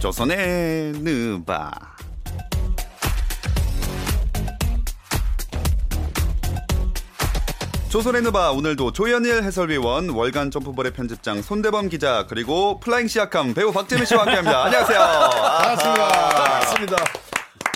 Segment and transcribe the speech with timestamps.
[0.00, 1.70] 조선의 느바.
[7.90, 14.06] 조선의 느바 오늘도 조현일 해설위원, 월간 점프볼의 편집장 손대범 기자 그리고 Flying 시아캄 배우 박재민
[14.06, 14.64] 씨와 함께합니다.
[14.64, 14.98] 안녕하세요.
[14.98, 16.08] 반갑습니다.
[16.08, 16.96] 반갑습니다.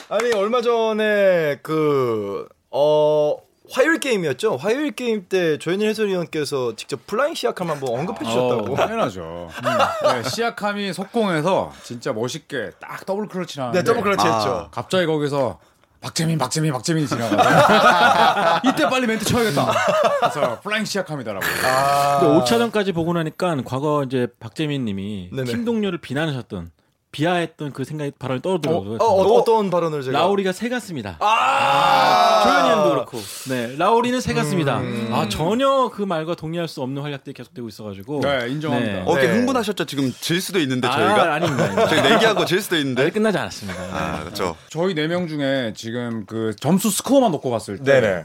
[0.09, 3.44] 아니 얼마 전에 그 어.
[3.71, 4.57] 화요일 게임이었죠.
[4.57, 8.75] 화요일 게임 때 조현일 해설위원께서 직접 Flying 시아캄 한번 언급해 주셨다고.
[8.75, 9.49] 어, 당연하죠.
[9.51, 10.23] 음.
[10.23, 14.37] 네, 시아캄이 속공해서 진짜 멋있게 딱 double clutch 나는데 네, double clutch 아.
[14.37, 14.69] 했죠.
[14.71, 15.59] 갑자기 거기서
[16.03, 18.61] 박재민, 박재민, 박재민이 지나가요.
[18.69, 19.73] 이때 빨리 멘트 쳐야겠다.
[20.21, 21.51] 그래서 Flying 시아캄이더라고요.
[21.67, 22.19] 아.
[22.21, 25.51] 근데 5차전까지 보고 나니까 과거 이제 박재민 님이 네네.
[25.51, 26.71] 팀 동료를 비난하셨던
[27.15, 28.99] 비하했던 그 생각이 발언이 떠오르더라고요.
[29.01, 31.17] 어, 어, 어떤 발언을 제가 라우리가 새 같습니다.
[31.21, 32.43] 아.
[32.43, 33.19] 조현이 형도 그렇고.
[33.49, 34.79] 네, 라우리는 새가슴입니다.
[34.79, 35.11] 음.
[35.13, 38.21] 아, 전혀 그 말과 동의할 수 없는 활약들이 계속되고 있어가지고.
[38.21, 38.93] 네, 인정합니다.
[38.93, 39.03] 네.
[39.07, 39.35] 어, 이렇게 네.
[39.35, 39.85] 흥분하셨죠?
[39.85, 41.65] 지금 질 수도 있는데 아, 저희가 아닙니다.
[41.65, 41.89] 아닙니다.
[41.89, 43.11] 저희 내기하고 질 수도 있는데.
[43.11, 43.81] 끝나지 않았습니다.
[43.93, 44.57] 아 그렇죠.
[44.71, 48.25] 저희 네 명 중에 지금 그 점수 스코어만 놓고 봤을 때 네네.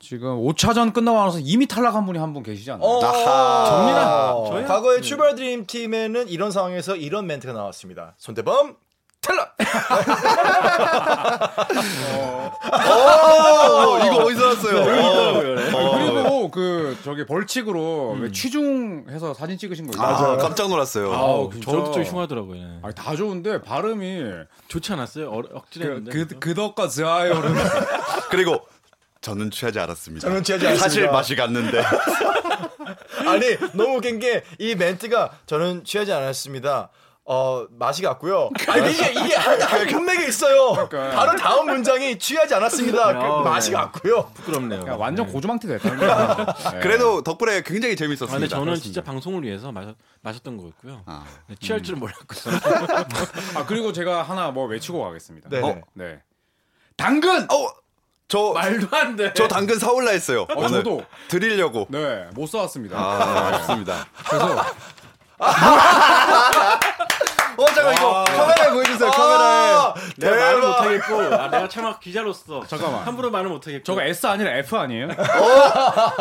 [0.00, 2.88] 지금 5차전 끝나고 나서 이미 탈락한 분이 한 분 계시지 않나요?
[2.88, 3.00] 어.
[3.00, 4.34] 정민아.
[4.48, 4.66] 저희야?
[4.68, 8.14] 과거의 출발 드림 팀에는 이런 상황에서 이런 멘트가 나왔습니다.
[8.18, 8.76] 손대범
[9.20, 9.56] 탈락.
[12.70, 14.78] 어, 이거 어디서 났어요?
[14.78, 15.38] 어.
[15.38, 20.36] 아니, 그리고 그 저기 벌칙으로 왜 취중해서 사진 찍으신 거 아?
[20.36, 21.12] 깜짝 놀랐어요.
[21.12, 21.70] 아우, 진짜.
[21.70, 22.60] 저도 좀 흉하더라고요.
[22.60, 22.78] 네.
[22.82, 24.22] 아니, 다 좋은데 발음이
[24.68, 25.30] 좋지 않았어요?
[25.30, 26.10] 어, 억지했는데.
[26.12, 27.54] 그, 그 덕과 z아요는
[28.30, 28.60] 그리고
[29.20, 30.26] 저는 취하지 않았습니다.
[30.28, 30.88] 저는 취하지 않았습니다.
[30.88, 31.82] 사실 맛이 갔는데.
[33.26, 36.90] 아니 너무 웃긴 게 이 멘트가 저는 취하지 않았습니다.
[37.30, 38.48] 어 맛이 갔고요.
[38.68, 40.88] 아니 이게 이게 한, 한 문맥에 있어요.
[40.88, 41.14] 그러니까.
[41.14, 43.18] 바로 다음 문장이 취하지 않았습니다.
[43.18, 43.76] 그 아, 맛이 네.
[43.76, 44.30] 갔고요.
[44.34, 44.80] 부끄럽네요.
[44.80, 45.32] 그러니까 완전 네.
[45.32, 46.46] 고주망태 거야.
[46.72, 46.80] 네.
[46.80, 48.48] 그래도 덕분에 굉장히 아, 근데 재밌었습니다.
[48.48, 48.82] 저는 그렇습니다.
[48.82, 51.02] 진짜 방송을 위해서 마셨, 마셨던 거였고요.
[51.04, 51.26] 아.
[51.48, 52.54] 네, 취할 줄은 몰랐고요.
[53.60, 55.50] 아 그리고 제가 하나 뭐 외치고 가겠습니다.
[55.50, 55.60] 네.
[55.60, 55.80] 어?
[55.92, 56.22] 네.
[56.96, 57.42] 당근.
[57.42, 57.68] 어,
[58.28, 59.32] 저, 말도 안 돼.
[59.34, 60.46] 저 당근 사올라 했어요.
[60.54, 60.68] 오늘.
[60.68, 61.02] 저도.
[61.28, 61.86] 드리려고.
[61.88, 62.94] 네, 못 사왔습니다.
[62.98, 63.94] 아, 네.
[64.28, 64.64] 그래서
[67.56, 69.10] 어, 잠깐 이거 카메라에 보여주세요.
[69.10, 69.36] 카메라에.
[69.36, 69.37] 아, 내가
[70.98, 73.02] 못하겠고, 아, 내가 참아 기자로서 잠깐만.
[73.02, 73.84] 함부로 말을 못하겠고.
[73.84, 75.08] 저거 S 아니라 F 아니에요?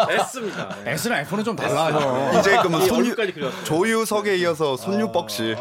[0.10, 0.76] S입니다.
[0.84, 0.92] 네.
[0.92, 1.92] S랑 F는 좀 달라.
[1.92, 2.40] 형.
[2.40, 3.64] 이제 그러면 이 손유, 얼굴까지 그렸어요.
[3.64, 5.56] 조유석에 이어서 손유뻑 씨.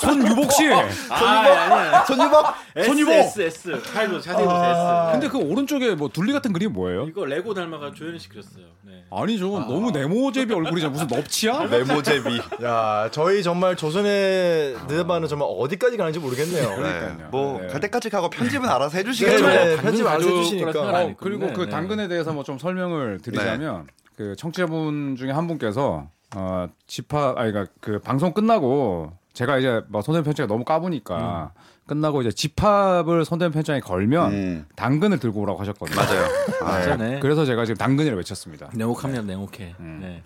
[0.00, 0.68] 손유복 씨.
[0.72, 2.06] 아, 아니, 아니.
[2.06, 2.54] 손유뻑?
[2.76, 3.14] S, 손유복!
[3.14, 3.82] S, S.
[3.94, 5.12] 팔로 자세히 보세요, S.
[5.12, 7.06] 근데 그 오른쪽에 뭐 둘리 같은 그림 뭐예요?
[7.06, 8.64] 이거 레고 닮아가 조현희 씨 그렸어요.
[8.82, 9.04] 네.
[9.10, 10.92] 아니 저거 너무 네모제비 얼굴이잖아.
[10.92, 11.64] 무슨 넙치야?
[11.64, 12.40] 메모제비.
[12.64, 16.70] 야 저희 정말 조선의 느바는 정말 어디까지 가는지 모르겠네요.
[16.70, 16.76] 네.
[16.76, 17.28] 그러니까요.
[17.30, 17.68] 뭐, 네.
[17.68, 19.46] 갈 때까지 가고 편집은 알아서 네, 해주시겠죠.
[19.46, 19.56] 네.
[19.56, 21.02] 당근 편집 안 가져올 해주시니까.
[21.04, 21.14] 어.
[21.18, 21.68] 그리고 그 네.
[21.70, 27.72] 당근에 대해서 뭐 좀 설명을 드리자면 그 청취자분 중에 한 분께서 어 집합 아니 그러니까
[27.80, 31.52] 그 방송 끝나고 제가 이제 뭐 손대문 편집가 너무 까부니까
[31.86, 34.66] 끝나고 이제 집합을 손대문 편집장에 걸면 음.
[34.76, 35.96] 당근을 들고 오라고 하셨거든요.
[35.96, 36.26] 맞아요.
[36.62, 37.20] 아, 네.
[37.20, 38.70] 그래서 제가 지금 당근이라고 외쳤습니다.
[38.74, 39.74] 냉혹합니다, 냉혹해.
[39.78, 40.22] 네.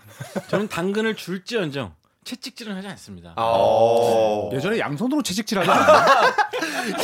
[0.49, 1.93] 저는 당근을 줄지언정
[2.25, 3.33] 채찍질은 하지 않습니다.
[3.37, 4.51] 어.
[4.53, 6.35] 예전에 양손으로 채찍질 하지 않았나요?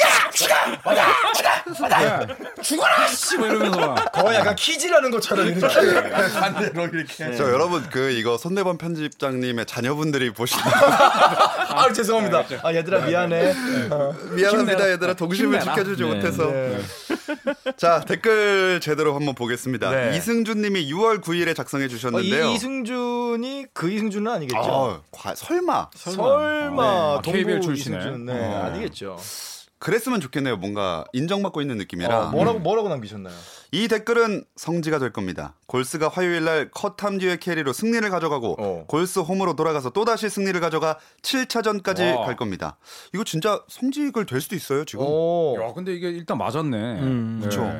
[0.96, 2.26] 야,
[2.62, 3.06] 죽어라!
[3.08, 3.36] 씨!
[3.38, 4.12] 뭐 이러면서 막.
[4.12, 5.66] 거의 약간 키즈라는 것처럼 이렇게
[6.38, 7.34] 반대로 이렇게.
[7.34, 12.44] 저 여러분 그 이거 손대범 편집장님의 자녀분들이 보시는 아 죄송합니다.
[12.62, 13.54] 아 얘들아 미안해.
[14.34, 15.60] 미안합니다 얘들아 동심을.
[15.60, 16.14] 지켜주지 네.
[16.14, 16.78] 못해서 네.
[17.76, 20.16] 자 댓글 제대로 한번 보겠습니다 네.
[20.16, 24.58] 이승준 님이 6월 9일에 작성해 어, 주셨는데요 이, 이승준이 그 이승준은 아니겠죠?
[24.60, 26.32] 어, 과- 설마 설마
[26.82, 28.16] 아, 동부 KBL 출신에?
[28.18, 28.62] 네 어.
[28.64, 29.16] 아니겠죠.
[29.78, 33.34] 그랬으면 좋겠네요 뭔가 인정받고 있는 느낌이라 어, 뭐라고 뭐라고 남기셨나요?
[33.72, 38.84] 이 댓글은 성지가 될 겁니다 골스가 화요일 날 컷함 뒤의 캐리로 승리를 가져가고 어.
[38.88, 42.24] 골스 홈으로 돌아가서 또 다시 승리를 가져가 7차전까지 와.
[42.24, 42.78] 갈 겁니다
[43.14, 45.58] 이거 진짜 성지கள் 될 수도 있어요 지금 오.
[45.60, 46.76] 야, 근데 이게 일단 맞았네.
[47.00, 47.46] 음, 네.
[47.48, 47.70] 그쵸.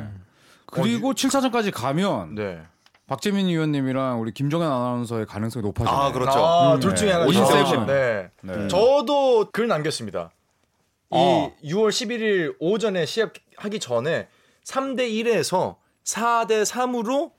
[0.66, 2.60] 그리고 7차전까지 가면 네.
[3.06, 5.96] 박재민 의원님이랑 우리 김정현 아나운서의 가능성이 높아지네요.
[5.96, 7.12] 아 그렇죠 아, 음, 둘 중에 네.
[7.14, 7.26] 하나.
[7.30, 7.86] 죠 오십.
[7.86, 8.30] 네.
[8.42, 8.68] 네.
[8.68, 10.32] 저도 글 남겼습니다.
[11.10, 11.52] 어.
[11.62, 14.28] 이 6월 11일 오전에 시합하기 전에
[14.64, 17.30] 3대 1에서 4대 3으로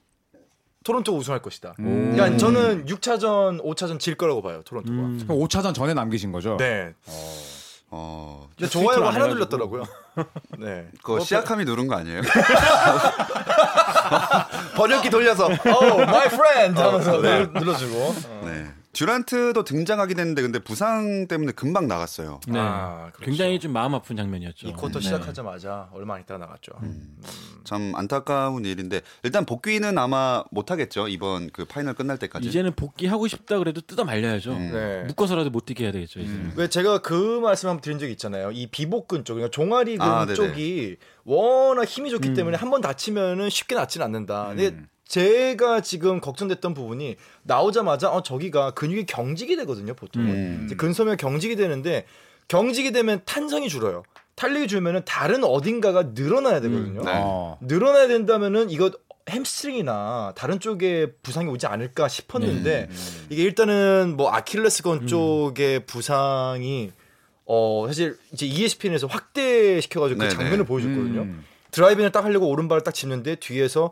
[0.86, 1.76] 토론토 우승할 것이다.
[1.80, 2.14] 음.
[2.14, 4.98] 그러니까 저는 6차전, 5차전 질 거라고 봐요, 토론토가.
[4.98, 5.22] 음.
[5.22, 6.56] 그럼 5차전 전에 남기신 거죠?
[6.56, 6.94] 네.
[7.08, 7.12] 어,
[7.90, 9.34] 근데 트위터를 좋아요가 안 하나 해가지고.
[9.36, 9.84] 눌렸더라고요.
[10.58, 10.88] 네.
[11.04, 12.22] 그거 시아캄이 누른 거 아니에요?
[14.76, 18.16] 번역기 돌려서 Oh, my friend 하면서 눌러- 눌러주고.
[18.98, 19.06] 네.
[19.06, 22.40] 듀란트도 등장하긴 했는데 근데 부상 때문에 금방 나갔어요.
[22.48, 22.60] 네.
[22.60, 23.26] 아, 그렇죠.
[23.30, 24.68] 굉장히 좀 마음 아픈 장면이었죠.
[24.68, 25.02] 이 쿼터 네.
[25.02, 26.72] 시작하자마자 얼마 안 있다가 나갔죠.
[27.64, 31.08] 참 안타까운 일인데 일단 복귀는 아마 못 하겠죠.
[31.10, 32.48] 이번 그 파이널 끝날 때까지.
[32.48, 34.52] 이제는 복귀하고 싶다 그래도 뜯어 말려야죠.
[34.54, 34.72] 음.
[34.72, 35.04] 네.
[35.08, 36.20] 묶어서라도 못 뛰게 해야 되겠죠.
[36.22, 36.34] 이제.
[36.56, 38.52] 왜 제가 그 말씀 한번 드린 적이 있잖아요.
[38.52, 40.36] 이 비복근 쪽, 그러니까 종아리 근 아, 네네.
[40.36, 42.34] 쪽이 워낙 힘이 좋기 음.
[42.34, 44.48] 때문에 한 번 다치면은 쉽게 낫지는 않는다.
[44.50, 44.76] 근데
[45.08, 50.30] 제가 지금 걱정됐던 부분이 나오자마자 어 저기가 근육이 경직이 되거든요, 보통은.
[50.30, 50.70] 음.
[50.78, 52.06] 근섬유 경직이 되는데
[52.48, 54.04] 경직이 되면 탄성이 줄어요.
[54.36, 57.02] 탄력이 줄면은 다른 어딘가가 늘어나야 되거든요.
[57.02, 57.12] 네.
[57.16, 57.58] 어.
[57.62, 58.92] 늘어나야 된다면은 이거
[59.30, 62.90] 햄스트링이나 다른 쪽에 부상이 오지 않을까 싶었는데
[63.30, 66.92] 이게 일단은 뭐 아킬레스건 쪽의 부상이
[67.46, 70.36] 어 사실 이제 ESPN에서 확대시켜가지고 그 네네.
[70.36, 71.22] 장면을 보여줬거든요.
[71.22, 71.44] 음.
[71.72, 73.92] 드라이빙을 딱 하려고 오른발을 딱 짚는데 뒤에서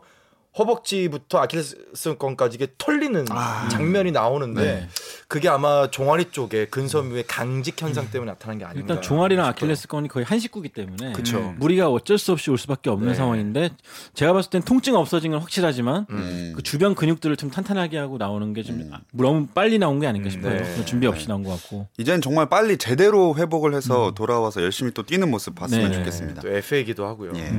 [0.58, 3.26] 허벅지부터 아킬레스건까지 이게 털리는
[3.70, 4.88] 장면이 나오는데 네.
[5.28, 8.80] 그게 아마 종아리 쪽에 근섬유의 강직 현상 때문에 나타난 게 아닌가.
[8.80, 11.54] 일단 종아리랑 아킬레스건이 거의 한 식구기 때문에 그쵸.
[11.58, 13.14] 무리가 어쩔 수 없이 올 수밖에 없는 네.
[13.14, 13.70] 상황인데
[14.14, 16.52] 제가 봤을 땐 통증 없어진 건 확실하지만 음.
[16.56, 20.62] 그 주변 근육들을 좀 탄탄하게 하고 나오는 게좀 너무 빨리 나온 게 아닌가 싶어요.
[20.62, 20.84] 네.
[20.84, 21.88] 준비 없이 나온 것 같고.
[21.98, 25.96] 이젠 정말 빨리 제대로 회복을 해서 돌아와서 열심히 또 뛰는 모습 봤으면 네.
[25.98, 26.42] 좋겠습니다.
[26.42, 27.32] 또 FA이기도 하고요.
[27.36, 27.52] 예.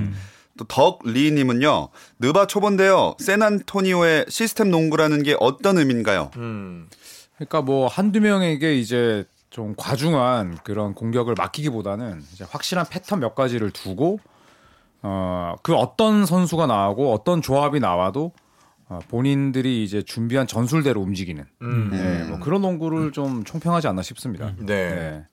[0.58, 1.90] 또 덕리님은요
[2.20, 6.32] 느바 초본데요 샌안토니오의 시스템 농구라는 게 어떤 의미인가요?
[6.38, 6.90] 음.
[7.36, 13.72] 그러니까 뭐 한두 명에게 이제 좀 과중한 그런 공격을 맡기기보다는 이제 확실한 패턴 몇 가지를
[13.72, 14.20] 두고
[15.04, 18.32] 어 그 어떤 선수가 나오고 어떤 조합이 나와도
[18.90, 21.90] 어, 본인들이 이제 준비한 전술대로 움직이는 음.
[21.92, 24.54] 네, 뭐 그런 농구를 좀 총평하지 않나 싶습니다.
[24.60, 24.66] 네.
[24.66, 25.26] 네.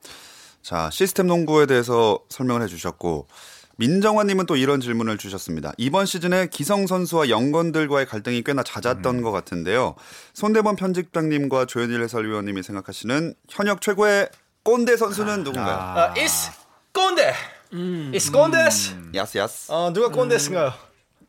[0.62, 3.28] 자 시스템 농구에 대해서 설명을 해주셨고
[3.76, 5.72] 민정환님은 또 이런 질문을 주셨습니다.
[5.78, 9.94] 이번 시즌에 기성 선수와 영건들과의 갈등이 꽤나 잦았던 것 같은데요.
[10.32, 14.28] 손대범 편집장님과 조현일 해설위원님이 생각하시는 현역 최고의
[14.62, 15.76] 꼰대 선수는 누군가요?
[15.76, 16.52] 아, it's
[16.92, 17.32] 꼰대.
[17.72, 18.94] It's 꼰대스.
[19.14, 19.72] 야스 야스.
[19.72, 20.72] 어, 누가 꼰대스인가요?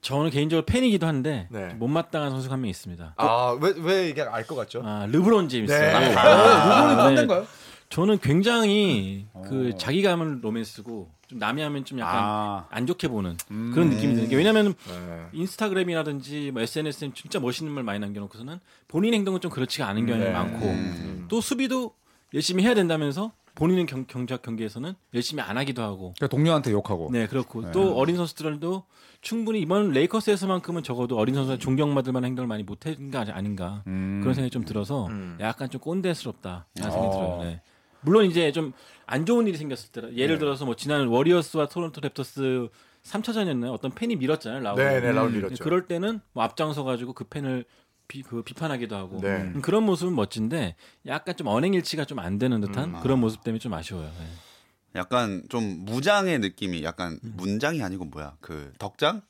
[0.02, 1.70] 저는 개인적으로 팬이기도 한데 네.
[1.74, 3.16] 못마땅한 선수가 한 명 있습니다.
[3.18, 4.84] 아, 왜, 왜 이게 알 것 같죠?
[4.86, 5.74] 아, 르브론 제임스.
[5.74, 6.16] 네.
[6.16, 6.96] 아, 네.
[7.04, 7.48] 꼰대인가요?
[7.90, 9.78] 저는 굉장히 그 어.
[9.78, 12.68] 자기가 하면 로맨스고 좀 남이 하면 좀 약간 아.
[12.70, 13.38] 안 좋게 보는
[13.74, 15.26] 그런 느낌이 드는 게 왜냐면 네.
[15.34, 20.32] 인스타그램이라든지 뭐 SNS에 진짜 멋있는 말 많이 남겨놓고서는 본인 행동은 좀 그렇지가 않은 경향이 네.
[20.32, 21.26] 많고 음.
[21.30, 21.94] 또 수비도
[22.34, 27.26] 열심히 해야 된다면서 본인은 경, 경작 경기에서는 열심히 안 하기도 하고 그러니까 동료한테 욕하고 네
[27.26, 28.84] 그렇고 또 어린 선수들도
[29.22, 34.20] 충분히 이번 레이커스에서만큼은 적어도 어린 선수가 존경받을 만한 행동을 많이 못한 게 아닌가 음.
[34.22, 35.38] 그런 생각이 좀 들어서 음.
[35.40, 37.18] 약간 좀 꼰대스럽다 라는 생각이 어.
[37.18, 37.44] 들어요.
[37.44, 37.62] 네.
[38.06, 38.74] 물론 이제 좀
[39.08, 40.16] 안 좋은 일이 생겼을 때 네.
[40.16, 42.70] 예를 들어서 뭐 지난 워리어스와 토론토 랩터스
[43.04, 43.72] 3차전이었나요?
[43.72, 44.62] 어떤 팬이 밀었잖아요.
[44.62, 44.78] 라울.
[44.84, 45.64] 네, 네, 라울 밀었죠.
[45.64, 47.66] 그럴 때는 뭐 앞장서 가지고 그 팬을
[48.08, 49.30] 비, 그 비판하기도 하고 네.
[49.42, 50.76] 음, 그런 모습은 멋진데
[51.06, 53.00] 약간 좀 언행일치가 좀 안 되는 듯한 음.
[53.02, 54.10] 그런 모습 때문에 좀 아쉬워요.
[54.20, 54.28] 네.
[54.96, 59.22] 약간 좀 무장의 느낌이 약간 문장이 아니고 뭐야 그 덕장?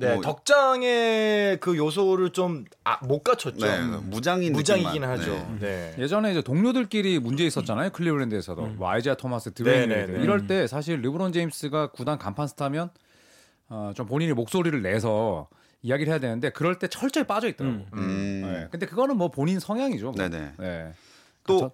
[0.00, 2.64] 네, 뭐- 덕장의 그 요소를 좀
[3.02, 3.66] 못 갖췄죠.
[3.66, 5.04] 네, 무장인 무장이긴.
[5.04, 5.56] 하죠.
[5.60, 5.94] 네.
[5.98, 7.90] 예전에 이제 동료들끼리 문제 있었잖아요.
[7.90, 10.22] 클리블랜드에서도 뭐 아이지아 토마스, 네, 네, 드웨인 네, 네.
[10.22, 12.90] 이럴 때 사실 르브론 제임스가 구단 간판 스타면
[13.68, 15.48] 어, 좀 본인이 목소리를 내서
[15.82, 17.76] 이야기를 해야 되는데 그럴 때 철저히 빠져 있더라고.
[17.76, 18.40] 요 음.
[18.44, 18.68] 네.
[18.70, 20.12] 근데 그거는 뭐 본인 성향이죠.
[20.12, 20.14] 뭐.
[20.14, 20.52] 네네.
[20.58, 20.92] 네.
[21.46, 21.70] 또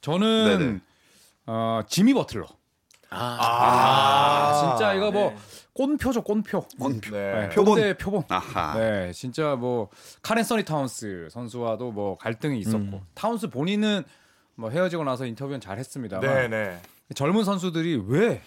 [0.00, 0.78] 저, 는 네네.
[1.46, 2.46] 어, 지미 버틀러.
[3.10, 5.36] 아, 아, 진짜 이거 뭐 네.
[5.74, 6.66] 꼰표죠, 꼰표.
[6.78, 7.10] 꼰표.
[7.16, 7.32] 네.
[7.32, 7.74] 네, 표본.
[7.76, 8.24] 꼰대 표본.
[8.28, 8.78] 아하.
[8.78, 9.88] 네, 진짜 뭐
[10.22, 13.00] 칼 앤서니 타운스 선수와도 뭐 갈등이 있었고 음.
[13.14, 14.02] 타운스 본인은
[14.56, 16.80] 뭐 헤어지고 나서 인터뷰는 잘 했습니다만 네, 네.
[17.14, 18.42] 젊은 선수들이 왜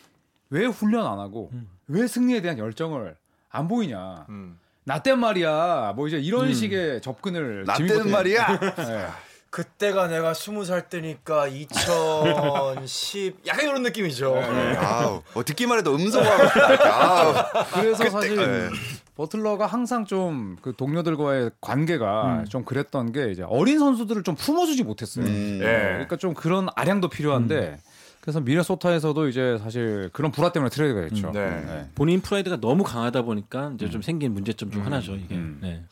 [0.53, 1.49] 왜 훈련 안 하고
[1.87, 3.15] 왜 승리에 대한 열정을
[3.49, 4.25] 안 보이냐.
[4.29, 4.59] 음.
[4.83, 5.93] 나땐 말이야.
[5.95, 8.59] 뭐 이제 이런 식의 접근을 나 때는 말이야.
[8.59, 9.07] 네.
[9.51, 14.33] 그때가 내가 스무 살 때니까 2010 약간 이런 느낌이죠.
[14.77, 17.33] 아우, 어, 듣기만 해도 음성하고 아우.
[17.73, 18.69] 그래서 사실 네.
[19.15, 22.45] 버틀러가 항상 좀 그 동료들과의 관계가 음.
[22.45, 25.25] 좀 그랬던 게 이제 어린 선수들을 좀 품어주지 못했어요.
[25.25, 25.59] 음.
[25.59, 25.65] 네.
[25.65, 27.77] 그러니까 좀 그런 아량도 필요한데
[28.21, 31.27] 그래서 미네소타에서도 이제 사실 그런 불화 때문에 트레이드가 됐죠.
[31.29, 31.89] 음, 네.
[31.95, 35.35] 본인 프라이드가 너무 강하다 보니까 이제 좀 생긴 문제점 중 하나죠 이게.
[35.35, 35.59] 음.
[35.61, 35.83] 네.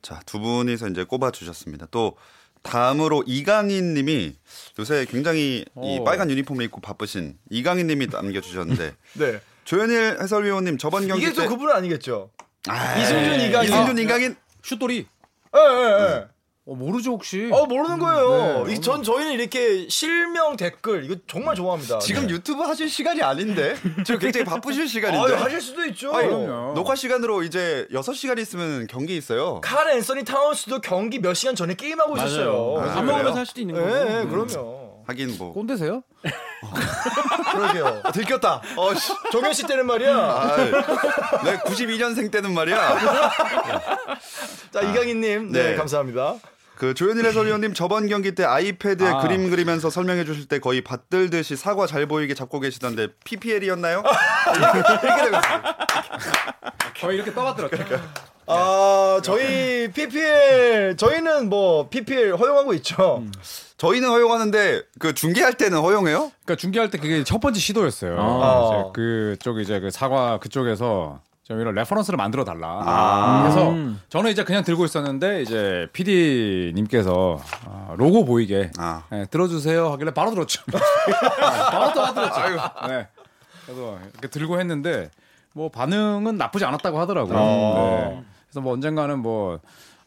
[0.00, 1.86] 자, 두 분이서 이제 꼽아 주셨습니다.
[1.90, 2.16] 또
[2.68, 4.34] 다음으로 이강인 님이
[4.78, 6.04] 요새 굉장히 이 오.
[6.04, 9.40] 빨간 유니폼을 입고 바쁘신 이강인 님이 남겨 주셨는데 네.
[9.64, 12.30] 조현일 해설위원님 저번 경기 이게 때 또 그분은 아니겠죠.
[12.68, 13.68] 아, 이승준, 이강인.
[13.68, 15.06] 이승준 이강인 슛돌이
[15.56, 16.26] 예, 예, 예.
[16.70, 17.48] 어, 모르죠 혹시?
[17.50, 18.64] 어 모르는 거예요.
[18.66, 21.98] 네, 이- 전 저희는 이렇게 실명 댓글 이거 정말 좋아합니다.
[22.00, 22.34] 지금 네.
[22.34, 25.34] 유튜브 하실 시간이 아닌데 지금 굉장히 바쁘실 시간인데.
[25.34, 26.14] 아유, 하실 수도 있죠.
[26.14, 26.28] 아니.
[26.28, 29.60] 녹화 시간으로 이제 6 시간 있으면 경기 있어요.
[29.62, 32.74] 칼 앤서니 타운스도 경기 몇 시간 전에 게임 하고 있었어요.
[32.74, 32.76] 맞아요.
[32.80, 33.12] 아, 밥 그래요?
[33.12, 33.94] 먹으면서 할 수도 있는 예, 거고.
[33.96, 34.28] 예, 음.
[34.30, 34.88] 그럼요.
[35.06, 35.54] 하긴 뭐.
[35.54, 36.02] 꼰대세요?
[37.52, 38.02] 그러게요.
[38.12, 38.60] 들켰다.
[38.76, 39.12] 어, 씨.
[39.32, 40.14] 종현 씨 때는 말이야.
[40.14, 40.56] 아,
[41.44, 42.98] 내 92년생 때는 말이야.
[44.70, 45.76] 자, 이강인님, 네, 네.
[45.76, 46.34] 감사합니다.
[46.78, 49.18] 그 조현일 해설위원님 저번 경기 때 아이패드에 아.
[49.18, 54.04] 그림 그리면서 설명해 주실 때 거의 받들듯이 사과 잘 보이게 잡고 계시던데 PPL이었나요?
[54.56, 55.32] 있어요.
[57.00, 58.00] 거의 이렇게 떠받들었죠.
[58.46, 63.24] 아, 저희 PPL, 저희는 뭐 PPL 허용하고 있죠.
[63.76, 66.30] 저희는 허용하는데 그 중계할 때는 허용해요?
[66.44, 68.16] 그러니까 중계할 때 그게 첫 번째 시도였어요.
[68.18, 68.70] 아.
[68.70, 72.82] 이제 그쪽 이제 그 사과 그쪽에서 좀 이런 reference를 만들어 달라.
[72.84, 73.42] 아.
[73.42, 73.98] 그래서 음.
[74.10, 79.04] 저는 이제 그냥 들고 있었는데 이제 PD님께서 아, 로고 보이게 아.
[79.10, 80.62] 네, 들어주세요 하길래 바로 들었죠.
[80.68, 82.40] 바로 들었죠.
[82.88, 83.08] 네.
[83.64, 85.10] 그래서 이렇게 들고 했는데
[85.54, 87.38] 뭐 반응은 나쁘지 않았다고 하더라고요.
[87.38, 88.10] 어.
[88.12, 88.24] 네.
[88.46, 89.58] 그래서 뭐 언젠가는 뭐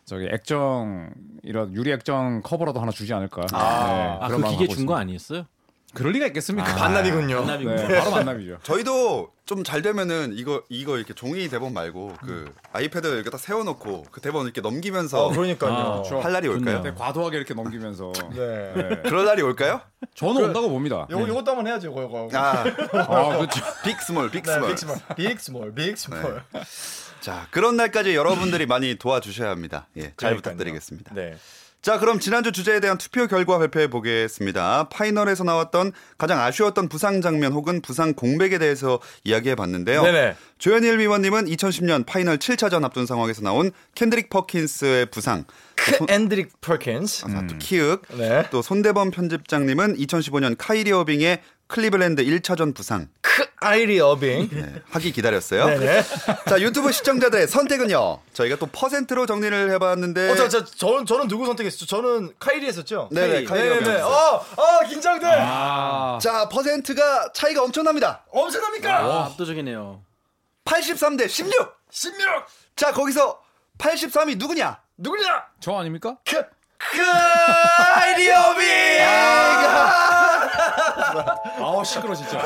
[0.05, 1.09] 저기 액정
[1.41, 3.41] 이런 유리 액정 커버라도 하나 주지 않을까.
[3.41, 4.95] 네, 아, 그런 그 기계 준 거.
[4.95, 5.45] 아니었어요?
[5.93, 6.73] 그럴 리가 있겠습니까?
[6.75, 7.37] 반납이군요.
[7.45, 7.75] 반납이군요.
[7.87, 8.59] 네, 바로 만남이죠.
[8.63, 14.05] 저희도 좀 잘 되면은 이거 이거 이렇게 종이 대본 말고 그 아이패드 이렇게 딱 세워놓고
[14.09, 16.03] 그 대본 이렇게 넘기면서 어, 그러니까요.
[16.09, 16.81] 아, 할 날이 올까요?
[16.81, 18.13] 네, 과도하게 이렇게 넘기면서.
[18.33, 18.73] 네.
[18.73, 19.01] 네.
[19.03, 19.81] 그럴 날이 올까요?
[20.15, 21.05] 저는 온다고 봅니다.
[21.09, 22.03] 요거, 요것도 한번 해야죠, 이거.
[22.03, 22.29] 이거.
[22.33, 23.61] 아, 아, 그렇죠.
[23.83, 24.69] big small, big 네, small.
[24.69, 24.97] big small.
[25.17, 26.43] big small, big small.
[27.19, 29.87] 자, 그런 날까지 여러분들이 많이 도와주셔야 합니다.
[29.97, 30.35] 예, 잘 그러니까요.
[30.37, 31.13] 부탁드리겠습니다.
[31.13, 31.35] 네.
[31.81, 34.89] 자, 그럼 지난주 주제에 대한 투표 결과 발표해 보겠습니다.
[34.89, 40.03] 파이널에서 나왔던 가장 아쉬웠던 부상 장면 혹은 부상 공백에 대해서 이야기해 봤는데요.
[40.03, 40.35] 네네.
[40.59, 47.25] 조현일 위원님은 2010년 파이널 7차전 앞둔 상황에서 나온 켄드릭 퍼킨스의 부상, 크 앤드릭 퍼킨스.
[47.25, 48.47] 아, 또 키읔, 네.
[48.51, 54.49] 또 손대범 편집장님은 2015년 카이리 어빙의 클리블랜드 1차전 부상 크 아이리 어빙.
[54.51, 55.65] 네, 하기 기다렸어요.
[55.67, 56.03] 네네.
[56.49, 58.19] 자, 유튜브 시청자들의 선택은요.
[58.33, 61.85] 저희가 또 퍼센트로 정리를 해봤는데 어, 저, 저, 저, 저는 누구 선택했죠?
[61.85, 63.07] 저는 카이리 했었죠?
[63.11, 64.01] 네네, 카이리 네네.
[64.01, 64.03] 어빙.
[64.03, 65.27] 어, 어, 긴장돼.
[65.27, 68.25] 아, 자, 퍼센트가 차이가 엄청납니다.
[68.31, 68.97] 엄청납니까?
[68.97, 70.01] 아, 압도적이네요.
[70.65, 71.53] 83대 16.
[71.91, 72.17] 16.
[72.75, 73.41] 자, 거기서
[73.77, 74.79] 83이 누구냐?
[74.97, 75.45] 누구냐?
[75.59, 76.17] 저 아닙니까?
[76.27, 76.43] 크,
[76.89, 78.71] 카이리 어빙.
[81.63, 82.37] 아우, 시끄러, 진짜.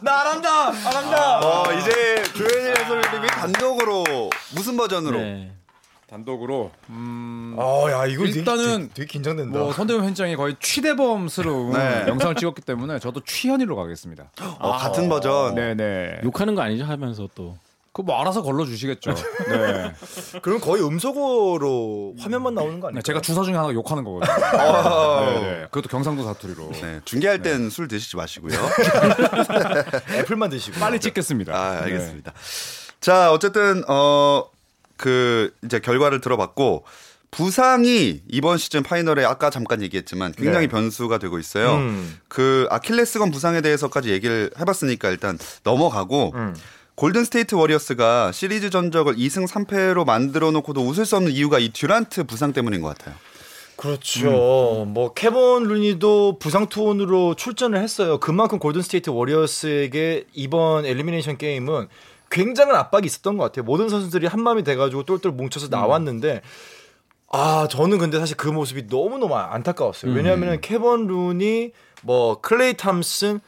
[0.00, 0.70] 나란다.
[0.70, 1.38] 나란다.
[1.40, 5.18] 어, 이제 조현일 해설님이 단독으로 무슨 버전으로?
[5.18, 5.52] 네.
[6.08, 9.58] 단독으로, 음, 어, 야, 이거 일단은 되게, 되게, 긴장된다.
[9.58, 12.04] 뭐, 손대범 현장이 거의 취대범스러운 네.
[12.06, 14.30] 영상을 찍었기 때문에 저도 취현이로 가겠습니다.
[14.60, 15.56] 어, 같은 버전.
[15.56, 16.20] 네네.
[16.22, 16.84] 욕하는 거 아니죠?
[16.84, 17.56] 하면서 또.
[17.94, 19.14] 그뭐 알아서 걸러 주시겠죠.
[19.48, 19.94] 네.
[20.42, 22.98] 그럼 거의 음소거로 화면만 나오는 거 아니에요?
[22.98, 24.32] 네, 제가 주사 중에 하나가 욕하는 거거든요.
[24.60, 25.20] 어.
[25.30, 25.60] 네, 네.
[25.70, 26.70] 그것도 경상도 사투리로.
[26.72, 28.58] 네, 중계할 땐 술 드시지 마시고요.
[30.12, 30.78] 애플만 드시고.
[30.78, 31.54] 빨리 찍겠습니다.
[31.54, 32.32] 아, 알겠습니다.
[33.00, 34.54] 자, 어쨌든 어
[34.96, 36.84] 그 이제 결과를 들어봤고
[37.30, 40.68] 부상이 이번 시즌 파이널에 아까 잠깐 얘기했지만 굉장히 네.
[40.68, 41.74] 변수가 되고 있어요.
[41.74, 42.16] 음.
[42.28, 46.54] 그 아킬레스건 부상에 대해서까지 얘기를 해봤으니까 일단 넘어가고 음.
[46.96, 52.24] 골든 스테이트 워리어스가 시리즈 전적을 2승 3패로 만들어 놓고도 웃을 수 없는 이유가 이 듀란트
[52.24, 53.16] 부상 때문인 것 같아요.
[53.76, 54.84] 그렇죠.
[54.86, 58.18] 뭐 케본 루니도 부상 투혼으로 출전을 했어요.
[58.18, 61.88] 그만큼 골든 스테이트 워리어스에게 이번 elimination game은
[62.30, 63.64] 굉장한 압박이 있었던 것 같아요.
[63.64, 66.42] 모든 선수들이 한 마음이 돼가지고 똘똘 뭉쳐서 나왔는데
[67.32, 70.12] 아 저는 근데 사실 그 모습이 너무 너무 안타까웠어요.
[70.12, 71.72] 왜냐하면 케본 루니,
[72.02, 73.40] 뭐 클레이 탐슨,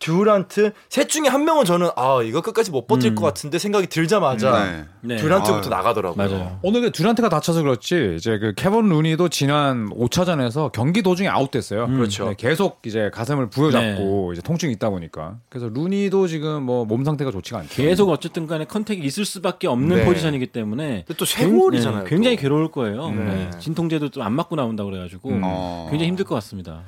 [0.00, 4.64] 듀란트 셋 중에 한 명은 저는 아 이거 끝까지 못 버틸 것 같은데 생각이 들자마자
[4.64, 4.84] 네.
[5.00, 5.16] 네.
[5.16, 6.16] 듀란트부터 아유, 나가더라고요.
[6.28, 6.58] 맞아요.
[6.62, 11.88] 오늘 그 듀란트가 다쳐서 그렇지 이제 그 케본 루니도 지난 5차전에서 경기 도중에 아웃됐어요.
[11.88, 12.28] 그렇죠.
[12.28, 17.30] 네, 계속 이제 가슴을 부여잡고 이제 통증이 있다 보니까 그래서 루니도 지금 뭐 몸 상태가
[17.30, 17.74] 좋지가 않죠.
[17.74, 20.04] 계속 어쨌든 간에 contact이 있을 수밖에 없는 네.
[20.04, 22.42] 포지션이기 때문에 근데 또 쇄골이잖아요, 굉- 네, 굉장히 또.
[22.42, 23.10] 괴로울 거예요.
[23.10, 23.24] 네.
[23.24, 23.50] 네.
[23.58, 25.86] 진통제도 좀 안 맞고 나온다 그래가지고 어.
[25.90, 26.82] 굉장히 힘들 것 같습니다.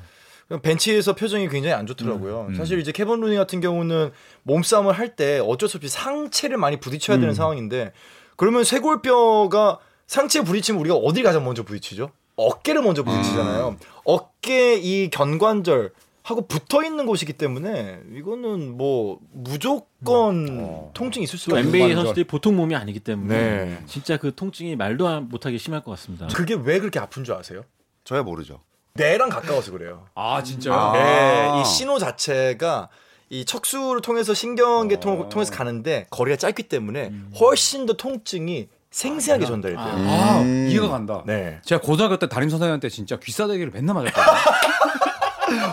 [0.59, 2.47] 벤치에서 표정이 굉장히 안 좋더라고요.
[2.49, 2.55] 음.
[2.55, 4.11] 사실 이제 케본 루니 같은 경우는
[4.43, 7.21] 몸싸움을 할 때 어쩔 수 없이 상체를 많이 부딪혀야 음.
[7.21, 7.93] 되는 상황인데
[8.35, 12.11] 그러면 쇄골뼈가 상체에 부딪히면 우리가 어디 가장 먼저 부딪히죠?
[12.35, 13.77] 어깨를 먼저 부딪히잖아요.
[14.05, 15.91] 어깨 이 견관절
[16.23, 20.91] 하고 붙어 있는 곳이기 때문에 이거는 뭐 무조건 어.
[20.93, 21.95] 통증이 있을 또 수가 있는 NBA.
[21.95, 23.83] 선수들이 보통 몸이 아니기 때문에 네.
[23.87, 26.27] 진짜 그 통증이 말도 안- 못하게 심할 것 같습니다.
[26.27, 27.63] 그게 왜 그렇게 아픈 줄 아세요?
[28.03, 28.59] 저야 모르죠.
[28.93, 30.05] 뇌랑 가까워서 그래요.
[30.15, 30.73] 아 진짜요?
[30.73, 30.93] 아.
[30.93, 32.89] 네, 이 신호 자체가
[33.29, 39.85] 이 척수를 통해서 신경계통을 통해서 가는데 거리가 짧기 때문에 훨씬 더 통증이 생생하게 전달이 돼요.
[39.85, 40.67] 아, 음.
[40.69, 41.23] 이해가 간다.
[41.25, 41.59] 네.
[41.63, 44.35] 제가 고등학교 때 담임 선생님한테 진짜 귀싸대기를 맨날 맞았거든요.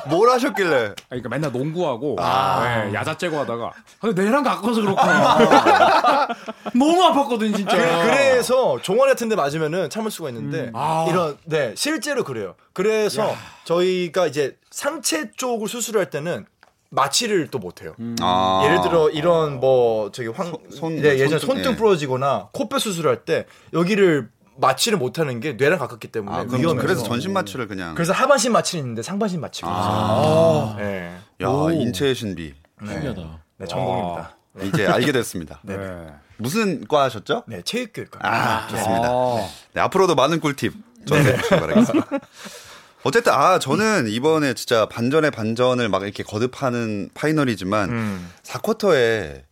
[0.08, 0.76] 뭘 하셨길래?
[0.76, 6.28] 아니, 그러니까 맨날 농구하고 네, 야자 째고 하다가 아, 내랑 가까워서 그렇구나.
[6.74, 7.76] 너무 아팠거든 진짜.
[7.76, 11.06] 그 래서 종아리 같은 데 맞으면은 참을 수가 있는데 아.
[11.08, 12.54] 이런 네 실제로 그래요.
[12.72, 16.46] 그래서 저희가 이제 상체 쪽을 수술할 때는
[16.90, 17.94] 마취를 또 못해요.
[18.20, 18.62] 아.
[18.64, 21.76] 예를 들어 이런 뭐 저기 황 손- 네, 예전 손등, 손등 예.
[21.76, 23.44] 부러지거나 코뼈 수술할 때
[23.74, 24.30] 여기를
[24.60, 27.94] 마취를 못하는 게 뇌랑 가깝기 때문에 아, 그럼 위험해서 그래서 전신 마취를 그냥.
[27.94, 30.20] 그래서 하반신 마취는 있는데 상반신 마취가 아.
[30.20, 30.76] 없어요.
[30.84, 31.16] 네.
[31.40, 31.70] 야, 오.
[31.70, 32.54] 인체의 신비.
[32.84, 33.40] 신기하다.
[33.58, 34.36] 네, 전공입니다.
[34.62, 35.60] 이제 알게 됐습니다.
[35.62, 35.76] 네.
[36.36, 37.44] 무슨 과 하셨죠?
[37.46, 38.20] 네, 체육교육과.
[38.22, 39.08] 아, 좋습니다.
[39.08, 39.48] 아.
[39.74, 40.72] 네, 앞으로도 많은 꿀팁
[41.06, 42.06] 전해 주시기 바라겠습니다.
[43.04, 48.30] 어쨌든 아 저는 이번에 진짜 반전의 반전을 막 이렇게 거듭하는 파이널이지만 음.
[48.42, 49.42] 4쿼터에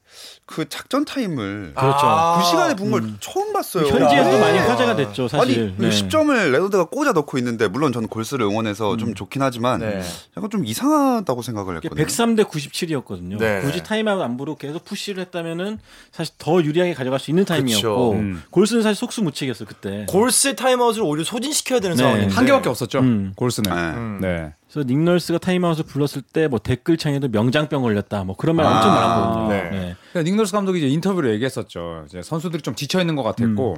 [0.46, 1.98] 그 작전 타임을 그렇죠.
[2.06, 2.38] 아.
[2.38, 3.86] 그 시간에 본걸 처음 봤어요.
[3.88, 4.40] 현지에서도 네.
[4.40, 5.60] 많이 화제가 됐죠, 사실.
[5.60, 5.90] 아니 네.
[5.90, 10.00] 10점을 레너드가 꽂아 넣고 있는데 물론 저는 골스를 응원해서 좀 좋긴 하지만 네.
[10.36, 12.06] 약간 좀 이상하다고 생각을 했거든요.
[12.06, 13.38] 103대 97이었거든요.
[13.38, 13.60] 네.
[13.62, 15.80] 굳이 타임아웃 안 부르고 계속 push를 했다면은
[16.12, 18.12] 사실 더 유리하게 가져갈 수 있는 타임이었고.
[18.12, 18.42] 음.
[18.50, 20.06] 골스는 사실 속수무책이었어 그때.
[20.08, 22.02] 골스 타임아웃을 오히려 소진시켜야 되는 네.
[22.04, 23.00] 상황인데 한 개밖에 없었죠.
[23.00, 23.32] 음.
[23.34, 24.20] 골스는.
[24.20, 24.54] 네.
[24.82, 24.86] 음.
[24.86, 24.86] 네.
[24.86, 28.94] 그래서 닉 널스가 타임아웃을 불렀을 때 뭐 댓글창에도 명장병 걸렸다 뭐 그런 말 엄청 아,
[28.94, 29.48] 많았거든요.
[29.48, 29.62] 네.
[29.70, 29.96] 네.
[30.12, 32.04] 그러니까 닉 널스 감독이 이제 인터뷰로 얘기했었죠.
[32.06, 33.76] 이제 선수들이 좀 지쳐 있는 것 같았고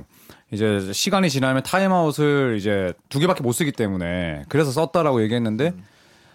[0.53, 5.73] 이제 시간이 지나면 타임아웃을 이제 두 개밖에 못 쓰기 때문에 그래서 썼다라고 얘기했는데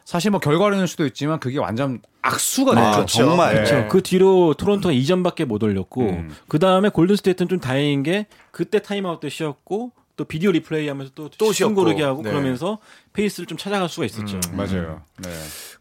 [0.05, 3.25] 사실 뭐 결과론일 수도 있지만 그게 완전 악수가 아, 됐죠.
[3.25, 3.55] 정말.
[3.55, 3.63] 네.
[3.63, 3.87] 그렇죠.
[3.89, 6.31] 그 뒤로 토론토가 2점밖에 못 올렸고 음.
[6.47, 11.11] 그 다음에 골든 스테이트는 좀 다행인 게 그때 타임아웃 때 쉬었고 또 비디오 리플레이 하면서
[11.15, 11.75] 또또 시간 쉬었고.
[11.75, 12.29] 고르게 하고 네.
[12.29, 12.77] 그러면서
[13.13, 14.39] 페이스를 좀 찾아갈 수가 있었죠.
[14.51, 14.57] 음.
[14.57, 15.01] 맞아요.
[15.17, 15.29] 네.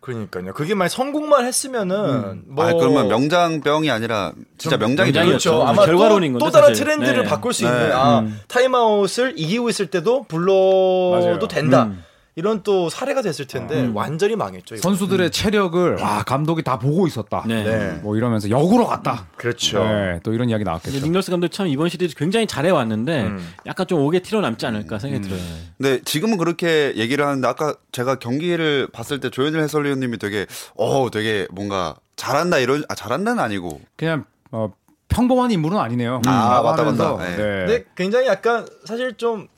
[0.01, 0.55] 그러니까요.
[0.55, 5.51] 그게 만약 성공만 했으면은 뭐아 그러면 명장병이 아니라 진짜 명장이 명장이었죠.
[5.51, 5.63] 그렇죠.
[5.63, 6.85] 음, 아마 결과론인 또, 건데, 또 다른 사실.
[6.85, 7.29] 트렌드를 네.
[7.29, 7.69] 바꿀 수 네.
[7.71, 8.41] 있는 아 음.
[8.49, 11.49] 타임아웃을 이기고 있을 때도 불러도 맞아요.
[11.49, 11.91] 된다.
[12.33, 12.35] 음.
[12.35, 14.77] 이런 또 사례가 됐을 텐데 완전히 망했죠.
[14.77, 14.83] 이거.
[14.83, 17.45] 선수들의 체력을 와 감독이 다 보고 있었다.
[17.47, 17.63] 네.
[17.63, 18.01] 네.
[18.03, 19.27] 뭐 이러면서 역으로 갔다.
[19.37, 19.85] 그렇죠.
[19.85, 21.01] 네, 또 이런 이야기 나왔겠죠.
[21.01, 23.53] 닉널스 감독 참 이번 시리즈 굉장히 잘해 왔는데 음.
[23.67, 25.41] 약간 좀 오게 튀어 남지 않을까 생각이 들어요.
[25.77, 31.47] 근데 지금은 그렇게 얘기를 하는데 아까 제가 경기를 봤을 때 조현일 해설위원님이 되게 어 되게
[31.51, 34.73] 뭔가 잘한다 이런 아 잘한다는 아니고 그냥 어,
[35.09, 36.23] 평범한 인물은 아니네요.
[36.27, 37.25] 아, 라고 맞다, 맞다.
[37.25, 37.37] 네.
[37.37, 37.37] 네.
[37.37, 39.49] 근데 굉장히 약간 사실 좀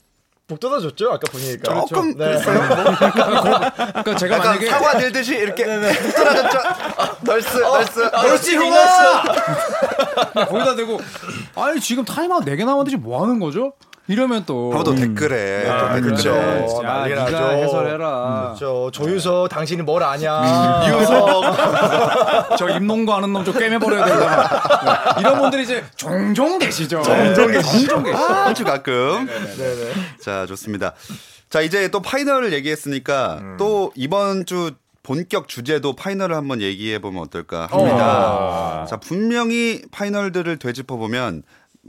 [0.46, 1.10] 북돋아 줬죠.
[1.10, 1.86] 아까 보니까.
[1.86, 2.36] 조금 네.
[2.44, 6.58] 그러니까 제가 약간 만약에 사과 들듯이 이렇게 떨어졌죠.
[7.22, 9.22] 널스 널스 그렇지 형아
[10.46, 11.00] 거기다 대고
[11.56, 13.72] 아니 지금 타임아웃 4개 남았는데 지금 뭐 하는 거죠?
[14.06, 16.30] 이러면 또 한번 또 댓글에 아, 또 댓글에 그렇죠.
[16.36, 17.36] 야, 난리 나죠.
[17.36, 18.54] 해설해라.
[18.58, 20.40] 저 조유석 당신이 뭘 아냐.
[20.86, 21.00] 음.
[21.00, 21.42] 유석
[22.58, 25.14] 저 입농구 하는 놈 좀 꿰매버려야 된다.
[25.14, 25.20] 네.
[25.20, 27.02] 이런 분들이 이제 종종 계시죠.
[27.02, 28.02] 종종 계시죠.
[28.14, 29.26] 아주 가끔.
[29.26, 29.92] 네네.
[30.22, 30.92] 자 좋습니다.
[31.50, 33.56] 자 이제 또 파이널을 얘기했으니까 음.
[33.58, 38.32] 또 이번 주 본격 주제도 파이널을 한번 얘기해 보면 어떨까 합니다.
[38.82, 38.86] 어.
[38.88, 41.42] 자 분명히 파이널들을 되짚어 보면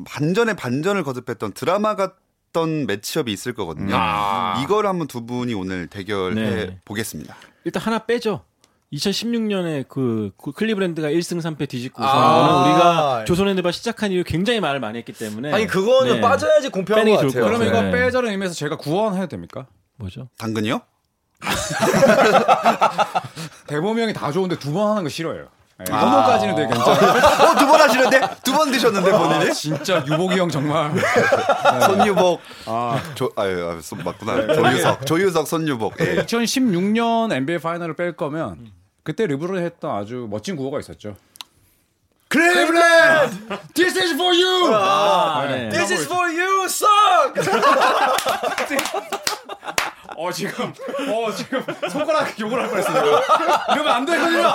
[0.06, 3.96] 반전에 반전을 거듭했던 드라마 같던 매치업이 있을 거거든요.
[4.64, 6.80] 이걸 한번 두 분이 오늘 대결해 네.
[6.86, 7.36] 보겠습니다.
[7.64, 8.44] 일단 하나 빼죠.
[8.94, 12.64] 2016년에 그 클리브랜드가 1승 3패 뒤집고서 아.
[12.64, 16.22] 우리가 조선핸드바 시작한 이후 굉장히 말을 많이 했기 때문에 아니 그거는 네.
[16.22, 17.52] 빠져야지 공평한 것게 좋을 같아요.
[17.60, 17.70] 같아요.
[17.70, 17.92] 이거 네.
[17.92, 19.68] 빼자는 의미에서 제가 구원해도 됩니까?
[19.98, 20.30] 뭐죠?
[20.38, 20.82] 당근이요?
[23.68, 25.48] 대범이 형이 다 좋은데 두 번 하는 거 싫어요.
[25.78, 27.52] 네, 한 번까지는 되게 괜찮아요.
[27.52, 28.22] 어 두 번 하시는데?
[28.46, 29.50] 두 번 드셨는데 본인이?
[29.50, 30.92] 아, 진짜 유복이 형 정말.
[31.86, 32.40] 손유복.
[32.66, 34.54] 아, 조 아유 아, 손 맞구나.
[34.56, 35.06] 조유석.
[35.06, 35.96] 조유석 손유복.
[36.00, 36.16] 예.
[36.24, 38.72] 2016년 NBA 파이널을 뺄 거면
[39.04, 41.16] 그때 르브론 했던 아주 멋진 구호가 있었죠.
[42.30, 43.36] 클리블랜드,
[43.76, 44.74] this is for you.
[44.74, 45.70] 아, 네.
[45.70, 47.36] This is for you, suck.
[50.18, 50.74] 어 지금,
[51.12, 53.22] 어 지금 손가락 욕을 할 뻔했어요.
[53.74, 54.54] 이러면 안 되거든요.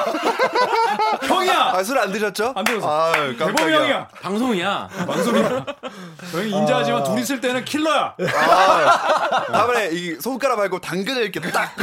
[1.23, 1.73] 형이야.
[1.75, 2.53] 아 술안 드셨죠?
[2.57, 2.89] 안 드셨어.
[2.89, 3.77] 아 대범이 깜짝이야.
[3.81, 4.09] 형이야.
[4.23, 4.89] 방송이야.
[5.07, 5.67] 방송이야.
[6.33, 8.15] 저희 인자하지만 둘이 있을 때는 킬러야.
[8.19, 11.75] 아, 다음에 이 손가락 말고 당근을 이렇게 딱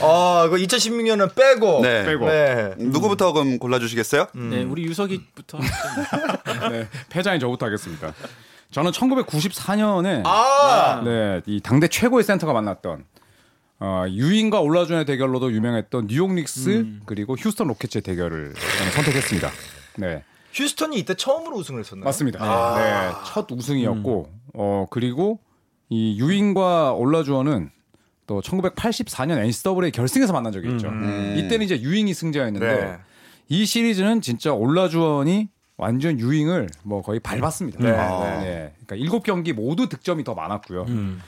[0.00, 1.80] 아, 그 2016년은 빼고.
[1.82, 2.04] 네.
[2.04, 2.26] 빼고.
[2.28, 2.74] 네.
[2.78, 4.26] 누구부터 그럼 골라주시겠어요?
[4.34, 5.58] 네, 우리 유석이부터.
[6.70, 8.12] 네, 패자인 저부터 하겠습니다.
[8.70, 13.04] 저는 1994년에 아, 네, 이 당대 최고의 센터가 만났던
[13.78, 18.54] 어, 유인과 올라준의 대결로도 유명했던 뉴욕 닉스 그리고 휴스턴 로켓츠의 대결을
[18.94, 19.50] 선택했습니다.
[19.98, 22.04] 네, 휴스턴이 이때 처음으로 우승을 했었나요?
[22.04, 22.38] 맞습니다.
[22.78, 25.40] 네, 첫 우승이었고 어 그리고
[25.88, 27.70] 이 유인과 올라주어는
[28.26, 30.88] 또 1984년 NCAA 결승에서 만난 적이 있죠.
[30.88, 31.34] 음.
[31.38, 32.98] 이때는 이제 유인이 승자였는데 네.
[33.48, 37.78] 이 시리즈는 진짜 올라주원이 완전 유잉을 뭐 거의 밟았습니다.
[37.82, 37.96] 네, 네.
[37.96, 38.72] 네.
[38.86, 40.82] 그러니까 일곱 경기 모두 득점이 더 많았고요.
[40.88, 41.20] 음.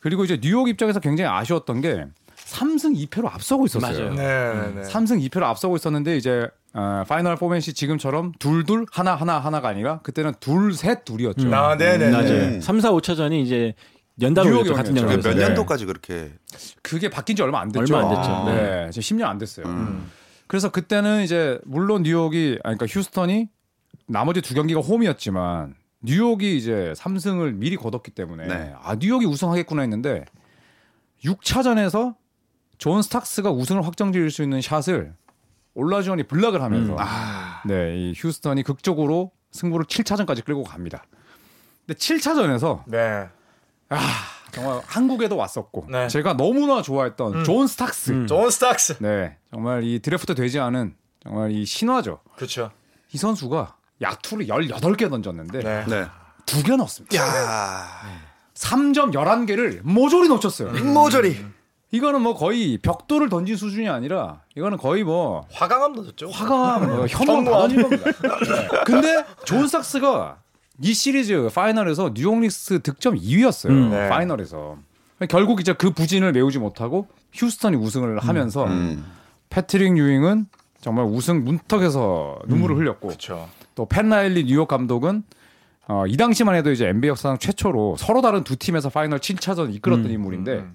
[0.00, 2.04] 그리고 이제 뉴욕 입장에서 굉장히 아쉬웠던 게
[2.36, 4.10] 3승 2패로 앞서고 있었어요.
[4.10, 4.14] 맞아요.
[4.14, 4.82] 네, 네.
[4.82, 10.34] 3승 2패로 앞서고 있었는데 이제 어, final 포맷이 지금처럼 둘둘 하나 하나 하나가 아니라 그때는
[10.40, 11.54] 둘셋 둘이었죠.
[11.54, 12.50] 아, 네, 네, 맞아요.
[12.50, 12.60] 네.
[12.60, 13.74] 3, 4, 5차전이 이제
[14.20, 14.74] 연달아 뉴욕에서 열렸죠.
[14.74, 15.28] 같은 연도에서.
[15.30, 15.46] 몇 네.
[15.46, 16.32] 년도까지 그렇게
[16.82, 17.96] 그게 바뀐 지 얼마 안 됐죠.
[17.96, 18.30] 얼마 안 됐죠.
[18.30, 18.84] 아, 네.
[18.84, 18.90] 네.
[18.90, 19.64] 지금 10년 안 됐어요.
[20.46, 23.48] 그래서 그때는 이제 물론 뉴욕이 아니, 그러니까 휴스턴이
[24.06, 28.74] 나머지 두 경기가 홈이었지만 뉴욕이 이제 3승을 미리 거뒀기 때문에 네.
[28.82, 30.24] 아 뉴욕이 우승하겠구나 했는데
[31.24, 32.14] 6차전에서
[32.78, 35.14] 존 스탁스가 우승을 확정지을 수 있는 샷을
[35.74, 37.68] 올라주원이 block을 하면서 음.
[37.68, 41.04] 네, 이 휴스턴이 극적으로 승부를 7차전까지 끌고 갑니다.
[41.86, 43.28] 근데 7차전에서 네.
[44.52, 46.08] 정말 한국에도 왔었고 네.
[46.08, 47.44] 제가 너무나 좋아했던 음.
[47.44, 48.26] 존 스탁스 음.
[48.26, 48.98] 존 스탁스.
[49.00, 52.20] 네, 정말 이 드래프트 되지 않은 정말 이 신화죠.
[52.36, 52.70] 그렇죠.
[53.12, 55.84] 이 선수가 야투를 18개 던졌는데 네.
[55.86, 56.06] 네.
[56.46, 57.16] 두개 넣었습니다.
[57.16, 57.86] 야
[58.54, 60.72] 3점 11개를 모조리 놓쳤어요.
[60.84, 61.36] 모조리.
[61.90, 66.28] 이거는 뭐 거의 벽돌을 던진 수준이 아니라 이거는 거의 뭐 화강암 넣었죠.
[66.28, 68.04] 화가 뭐 현무암 다 던진 겁니다.
[68.10, 68.68] 네.
[68.84, 70.38] 근데 존 스탁스가
[70.82, 73.70] 이 시리즈 final에서 뉴욕 닉스 득점 2위였어요.
[73.70, 73.90] 음.
[73.90, 74.08] 네.
[74.08, 74.76] final에서.
[75.28, 79.04] 결국 이제 그 부진을 메우지 못하고 휴스턴이 우승을 하면서 음.
[79.48, 80.46] 패트릭 유잉은
[80.80, 83.48] 정말 우승 문턱에서 눈물을 흘렸고 그렇죠.
[83.74, 85.24] 또 팻 라일리 뉴욕 감독은
[85.86, 90.06] 어, 이 당시만 해도 이제 NBA 역사상 최초로 서로 다른 두 팀에서 final 7차전 이끌었던
[90.06, 90.74] 음, 인물인데 음.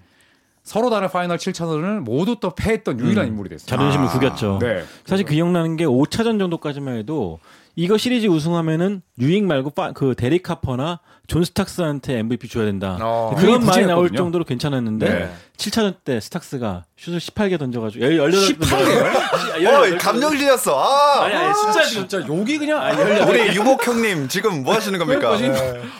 [0.63, 3.65] 서로 다른 final 7차전을 모두 또 패했던 유일한 인물이 됐어요.
[3.65, 4.59] 자존심을 아, 구겼죠.
[4.61, 4.83] 네.
[5.05, 7.39] 사실 기억나는 게 5차전 정도까지만 해도
[7.75, 12.97] 이거 시리즈 우승하면은 유잉 말고 파- 그 데릭 하퍼나 존 스탁스한테 MVP 줘야 된다.
[12.99, 13.35] 어.
[13.37, 14.09] 그런 말이 나올.
[14.09, 15.31] 정도로 괜찮았는데 네.
[15.57, 20.77] 7차전 때 스탁스가 슛을 18개 던져가지고 18 어, 감정 실렸어.
[20.79, 21.23] 아.
[21.25, 24.97] 아니 아니 숫자 지금 진짜 욕이 그냥 아, 18개 우리 유복 형님 지금 뭐 하시는
[24.97, 25.37] 겁니까?
[25.37, 25.51] 네.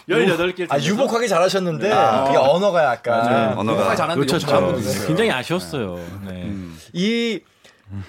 [0.10, 3.54] 18개 아 유복하게 잘하셨는데 그게 언어가 약간 네.
[3.56, 4.36] 언어가 잘하는데 그렇죠.
[4.36, 5.08] 욕 잘하는 분도 있어요.
[5.08, 6.00] 굉장히 아쉬웠어요.
[6.28, 6.52] 네.
[6.94, 7.40] 이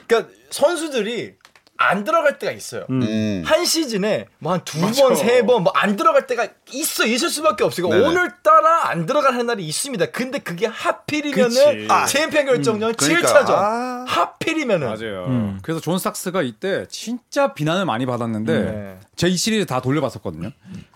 [0.06, 1.34] 그러니까 선수들이
[1.82, 2.84] 안 들어갈 때가 있어요.
[2.90, 3.42] 음.
[3.46, 7.64] 한 시즌에 뭐 한 두 번, 세 번 뭐 안 들어갈 때가 있어 있을 수밖에
[7.64, 7.88] 없어요.
[7.88, 8.08] 그러니까.
[8.10, 10.06] 오늘따라 안 들어갈 날이 있습니다.
[10.06, 11.90] 근데 그게 하필이면은.
[11.90, 13.28] 아, 챔피언 결정전 그러니까.
[13.28, 14.04] 7차전 아.
[14.06, 15.26] 하필이면은 맞아요.
[15.28, 15.58] 음.
[15.62, 18.98] 그래서 존 스탁스가 이때 진짜 비난을 많이 받았는데 네.
[19.16, 20.50] 제가 이 시리즈 다 돌려봤었거든요.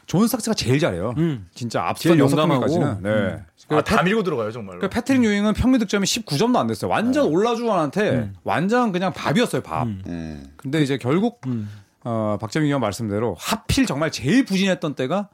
[0.06, 1.14] 존 스탁스가 제일 잘해요.
[1.16, 1.48] 음.
[1.54, 2.66] 진짜 앞선 여섯 용감하고.
[2.66, 3.02] 경기까지는.
[3.02, 3.44] 네.
[3.70, 4.80] 아, 다 밀고 들어가요 정말로.
[4.80, 6.90] 그 패트릭 유잉은 평균 득점이 19점도 안 됐어요.
[6.90, 9.86] 완전 올라주원한테 완전 그냥 밥이었어요, 밥.
[9.86, 10.52] 음.
[10.56, 11.70] 근데 이제 결국 음.
[12.04, 15.30] 어, 박재민 위원 말씀대로 하필 정말 제일 부진했던 때가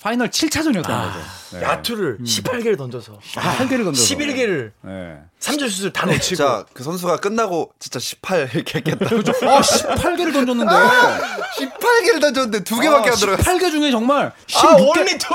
[0.00, 1.18] final 7차전이었던 거죠.
[1.52, 1.62] 네.
[1.62, 4.14] 야투를 18개를 던져서 8개를 던져서.
[4.14, 5.18] 11개를 네.
[5.40, 9.06] 삼점슛을 다 놓치고 진짜 그 선수가 끝나고 진짜 18 이렇게 했겠다.
[9.06, 10.72] 아, 18개를 던졌는데.
[10.72, 13.42] 18개를 던졌는데 두 개밖에 안 들어갔어.
[13.52, 14.32] 18개 중에 정말 아
[14.76, 14.86] 16개.
[14.86, 15.34] only two.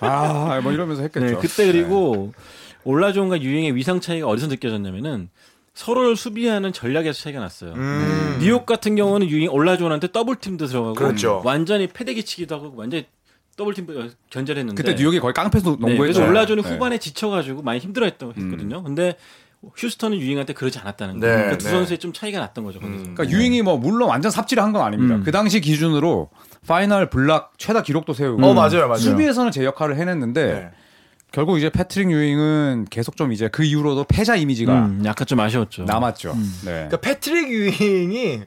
[0.00, 1.26] 아, 뭐 이러면서 했겠죠.
[1.26, 2.32] 네, 그때 그리고
[2.84, 5.30] 올라주원과 유잉의 위상 차이가 어디서 느껴졌냐면은
[5.74, 7.72] 서로를 수비하는 전략에서 차이가 났어요.
[7.72, 8.36] 음.
[8.40, 11.42] 뉴욕 같은 경우는 유잉 올라주원한테 double team도 들어가고 그렇죠.
[11.44, 13.06] 완전히 패대기 치기도 하고 완전히
[13.56, 13.86] double team
[14.30, 16.32] 견제했는데 그때 뉴욕이 거의 깡패도 네, 농구했죠.
[16.32, 16.60] 네.
[16.60, 18.82] 후반에 지쳐가지고 많이 힘들어했던 했거든요.
[18.82, 19.16] 근데
[19.76, 21.36] 휴스턴은 유잉한테 그러지 않았다는 네, 거예요.
[21.36, 21.70] 그러니까 두 네.
[21.70, 22.80] 선수의 좀 차이가 났던 거죠.
[22.80, 22.98] 거기서.
[23.14, 25.14] 그러니까 유잉이 뭐 물론 완전 삽질을 한 건 아닙니다.
[25.16, 25.22] 음.
[25.22, 26.28] 그 당시 기준으로
[26.66, 28.96] final block 최다 기록도 세우고 어 맞아요 맞아요.
[28.96, 30.70] 수비에서는 제 역할을 해냈는데 네.
[31.30, 35.84] 결국 이제 패트릭 유잉은 계속 좀 이제 그 이후로도 패자 이미지가 음, 약간 좀 아쉬웠죠.
[35.84, 36.34] 남았죠.
[36.64, 36.70] 네.
[36.72, 38.42] 그러니까 패트릭 유잉이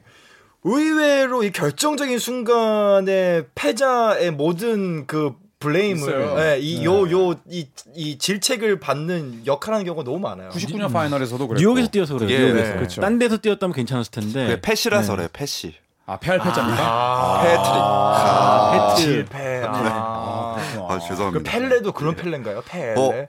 [0.64, 6.34] 의외로 이 결정적인 순간에 패자의 모든 그 blame을.
[6.38, 10.50] 예, 이요요 이 이 질책을 받는 역할하는 경우가 너무 많아요.
[10.50, 11.60] 99년 final에서도 그랬고.
[11.60, 12.30] 뉴욕에서 뛰어서 그래요.
[12.30, 12.70] 예, 뉴욕에서.
[12.70, 12.76] 네.
[12.76, 13.00] 그렇죠.
[13.00, 14.46] 딴 데서 뛰었다면 괜찮았을 텐데.
[14.46, 15.74] 그게 패시라서 그래, 패시.
[16.06, 16.80] 아 패할 패자입니까?
[16.80, 17.66] 아, 패트릭.
[17.66, 19.02] 아, 패트.
[19.02, 19.62] 실패.
[19.66, 20.56] 아.
[20.88, 21.50] 아, 그 죄송합니다.
[21.50, 22.62] 펠레도 그런 펠레인가요?
[22.66, 22.94] 펠레.
[22.96, 23.26] 어.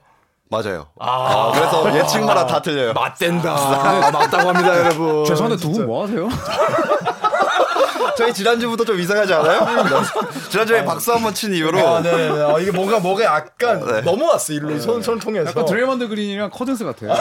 [0.48, 0.86] 맞아요.
[0.98, 2.92] 아, 그래서 예측마다 다 틀려요.
[2.92, 3.50] 맞댄다.
[3.52, 5.24] 아, 맞다고 합니다, 여러분.
[5.24, 5.70] 죄송한데 두.
[5.72, 6.28] 분 뭐 하세요?
[8.16, 9.66] 저희 지난주부터 좀 이상하지 않아요?
[10.50, 12.42] 지난주에 박수 한 번 친 이후로 아, 네, 네.
[12.42, 14.00] 아, 이게 뭔가 뭐가 약간 네.
[14.02, 15.50] 넘어왔어 일로 손, 손 통해서.
[15.50, 17.12] 약간 드레이먼드 그린이랑 커즌스 같아요.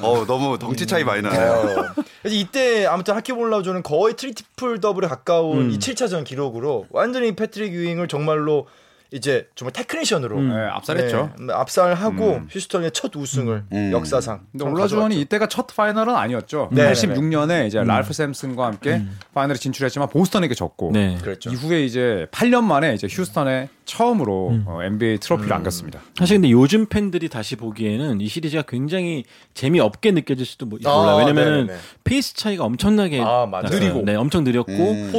[0.00, 1.52] 어, 너무 덩치 차이 많이 나네요.
[1.52, 2.02] 어.
[2.22, 5.70] 그래서 이때 아무튼 하킴 올라주원은 거의 triple double에 가까운 음.
[5.70, 8.66] 이 7차전 기록으로 완전히 패트릭 유잉을 정말로
[9.10, 10.48] 이제 정말 technician으로 음.
[10.50, 11.30] 네, 압살했죠.
[11.40, 13.90] 네, 압살하고 휴스턴의 첫 우승을 음.
[13.92, 14.46] 역사상.
[14.52, 15.18] 근데 좀 올라주원이.
[15.20, 16.68] 이때가 첫 final은 아니었죠.
[16.72, 21.16] 네, 86년에 이제 랄프 샘슨과 함께 final에 진출했지만 보스턴에게 졌고 네.
[21.22, 21.50] 그랬죠.
[21.50, 24.64] 이후에 이제 8년 만에 이제 휴스턴에 처음으로 음.
[24.66, 26.00] 어, NBA 트로피를 안겼습니다.
[26.14, 29.24] 사실 근데 요즘 팬들이 다시 보기에는 이 시리즈가 굉장히
[29.54, 31.16] 재미없게 느껴질 수도 뭐- 아, 몰라.
[31.16, 31.78] 왜냐면은 네네네.
[32.04, 33.46] 페이스 차이가 엄청나게 아.
[33.70, 34.02] 느리고.
[34.02, 35.10] 네, 엄청 느렸고 음.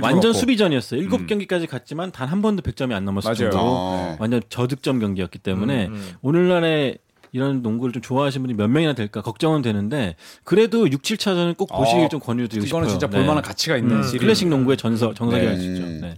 [0.00, 0.32] 완전.
[0.32, 1.00] 수비전이었어요.
[1.00, 1.26] 일곱 음.
[1.26, 3.50] 경기까지 갔지만 단 한 번도 100점이 안 넘었을 맞아요.
[3.50, 4.16] 정도로 어.
[4.18, 6.08] 완전 저득점 경기였기 때문에 음, 음.
[6.22, 6.96] 오늘날에
[7.32, 12.04] 이런 농구를 좀 좋아하시는 분이 몇 명이나 될까 걱정은 되는데 그래도 6, 7차전은 꼭 보시길
[12.04, 12.80] 어, 좀 권유드리고 싶어요.
[12.82, 13.16] 이거는 진짜 네.
[13.18, 14.18] 볼만한 가치가 있는 음, 시리즈.
[14.18, 15.56] 클래식 농구의 전설 정석이라 네.
[15.56, 15.82] 할수 있죠.
[15.82, 15.98] 음.
[16.02, 16.14] 네.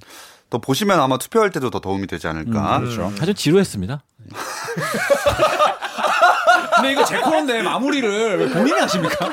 [0.55, 2.79] 또 보시면 아마 투표할 때도 더 도움이 되지 않을까.
[2.79, 3.13] 그렇죠.
[3.19, 4.05] 사실 지루했습니다.
[6.77, 9.31] 근데 이거 제 코너인데 마무리를 왜 본인이 하십니까?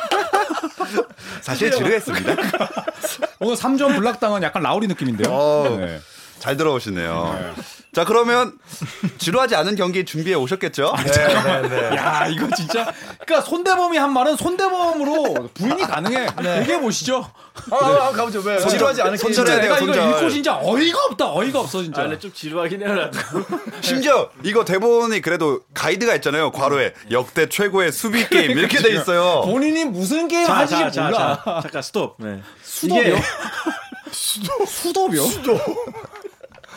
[1.42, 2.34] 사실 지루했습니다.
[3.40, 5.32] 오늘 3점 블락당은 약간 라우리 느낌인데요.
[5.32, 5.78] 어.
[5.80, 6.00] 네.
[6.42, 7.54] 잘 들어오시네요.
[7.94, 8.58] 자 그러면
[9.20, 10.94] 지루하지 않은 경기 준비해 오셨겠죠?
[11.06, 11.98] 네, 네, 네.
[11.98, 16.28] 야 이거 진짜 그러니까 손대범이 한 말은 손대범으로 부인이 가능해.
[16.62, 17.30] 얘기해 보시죠.
[17.70, 18.40] 아, 아, 아, 가보죠.
[18.40, 18.58] 왜?
[18.58, 19.94] 지루하지 않은 돼요, 내가 이거.
[19.94, 21.32] 읽고 진짜 어이가 없다.
[21.34, 22.02] 어이가 없어 진짜.
[22.02, 23.12] 아, 근데 좀 지루하긴 해요.
[23.82, 26.52] 심지어 이거 대본이 그래도 가이드가 있잖아요.
[26.52, 29.42] 괄호에 역대 최고의 수비 게임 이렇게 돼 있어요.
[29.42, 31.42] 본인이 무슨 게임 자, 하실지 자, 자, 몰라.
[31.46, 32.16] 자, 잠깐 스톱.
[32.18, 32.42] 네.
[32.64, 33.18] 수도요?
[34.12, 35.24] 수도 수도요?
[35.24, 35.60] 수도.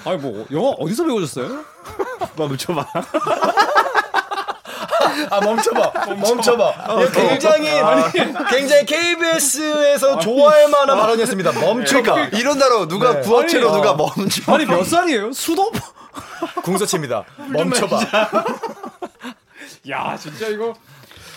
[0.05, 1.65] 아니 뭐 영어 어디서 배우셨어요?
[2.37, 2.87] 멈춰봐.
[5.31, 6.75] 아 멈춰봐, 멈춰봐.
[6.89, 7.69] 이거 굉장히
[8.51, 11.53] 굉장히 KBS에서 좋아할 만한 발언이었습니다.
[11.53, 12.03] 멈춰봐.
[12.15, 13.21] 그러니까 이런다로 누가 네.
[13.23, 14.13] 부어체로 아니, 누가 어.
[14.17, 14.53] 멈춰.
[14.53, 15.33] 아니 몇 살이에요?
[15.33, 15.71] 수도?
[16.63, 17.25] 궁서치입니다.
[17.37, 18.01] 멈춰봐.
[19.91, 20.75] 야 진짜 이거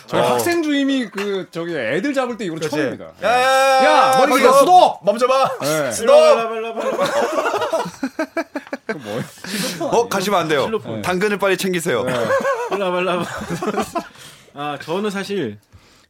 [0.08, 0.26] 저희 어.
[0.34, 2.70] 학생 주임이 그 저기 애들 잡을 때 이거 그렇지.
[2.72, 3.06] 처음입니다.
[3.24, 4.12] 야 야 야.
[4.14, 4.98] 야, 머리 길어, 수도!
[5.04, 5.58] 멈춰봐.
[5.62, 5.92] 네.
[5.92, 6.14] 수도.
[8.86, 9.24] 그 뭐예요?
[9.82, 10.64] 어 가시면 안 돼요.
[10.64, 11.02] 실로폰.
[11.02, 12.06] 당근을 빨리 챙기세요.
[12.70, 13.24] 발라발라.
[14.54, 15.60] 아 저는 사실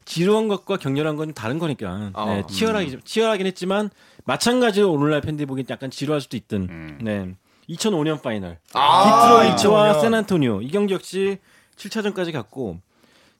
[0.06, 3.90] 지루한 것과 격렬한 건 다른 거니까 네, 치열하기 치열하긴 했지만
[4.26, 7.00] 마찬가지로 오늘날 팬들이 보기엔 약간 지루할 수도 있든.
[7.02, 7.36] 네.
[7.70, 10.02] 2005년 final 아, 디트로이트와 2005년.
[10.02, 11.38] 샌안토니오 이 경기 역시
[11.76, 12.78] 7차전까지 갔고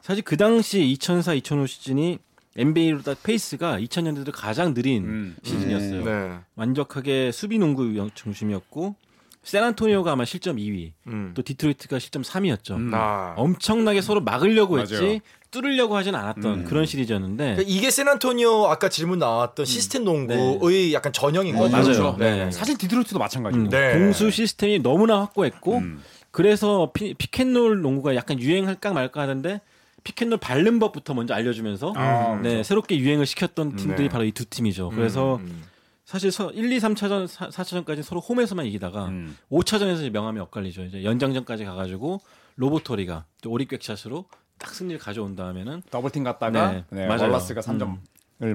[0.02, 2.20] 사실 그 당시 2004, 2005 시즌이
[2.56, 5.36] NBA로 딱 페이스가 2000년대도 가장 느린 음.
[5.44, 6.04] 시즌이었어요.
[6.04, 6.38] 네.
[6.56, 8.96] 완벽하게 수비 농구 중심이었고
[9.44, 11.32] 샌안토니오가 아마 실점 2위, 음.
[11.34, 12.76] 또 디트로이트가 실점 3위였죠.
[12.76, 12.92] 음.
[12.94, 13.34] 아.
[13.38, 14.84] 엄청나게 서로 막으려고 맞아요.
[14.90, 16.66] 했지 뚫으려고 하진 않았던 음.
[16.66, 21.72] 그런 시리즈였는데 그러니까 이게 샌안토니오 아까 질문 나왔던 시스템 농구의 약간 전형인 어, 거죠.
[21.72, 21.86] 맞아요.
[21.86, 22.18] 그렇죠.
[22.20, 22.52] 네.
[22.52, 23.64] 사실 디트로이트도 마찬가지고.
[23.64, 23.94] 음, 네.
[23.94, 26.02] 공수 시스템이 너무나 확고했고 음.
[26.32, 29.62] 그래서 피, pick and roll 농구가 약간 유행할까 말까 하던 때
[30.08, 34.10] pick and roll 막는 법부터 먼저 알려주면서 아, 네, 새롭게 유행을 시켰던 팀들이 네.
[34.10, 34.90] 바로 이 두 팀이죠.
[34.90, 35.64] 그래서 음.
[36.06, 39.36] 사실 서 1, 2, 3차전, 4, 4차전까지 서로 홈에서만 이기다가 음.
[39.52, 40.84] 5차전에서 이제 명암이 엇갈리죠.
[40.86, 42.22] 이제 연장전까지 가가지고
[42.56, 44.26] 로버트 오리가 또 오리백샷으로
[44.58, 47.24] 딱 승리를 가져온 다음에는 double team 갔다가 네, 네, 맞아요.
[47.24, 47.98] 월라스가 3점을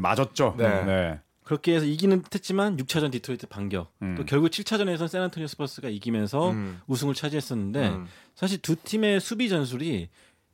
[0.00, 0.54] 맞았죠.
[0.58, 1.20] 네.
[1.44, 3.92] 그렇게 해서 이기는 듯했지만 6차전 디트로이트 반격.
[4.00, 4.14] 음.
[4.16, 6.80] 또 결국 7차전에선 샌안토니오 스퍼스가 이기면서 음.
[6.86, 8.06] 우승을 차지했었는데 음.
[8.34, 10.08] 사실 두 팀의 수비 전술이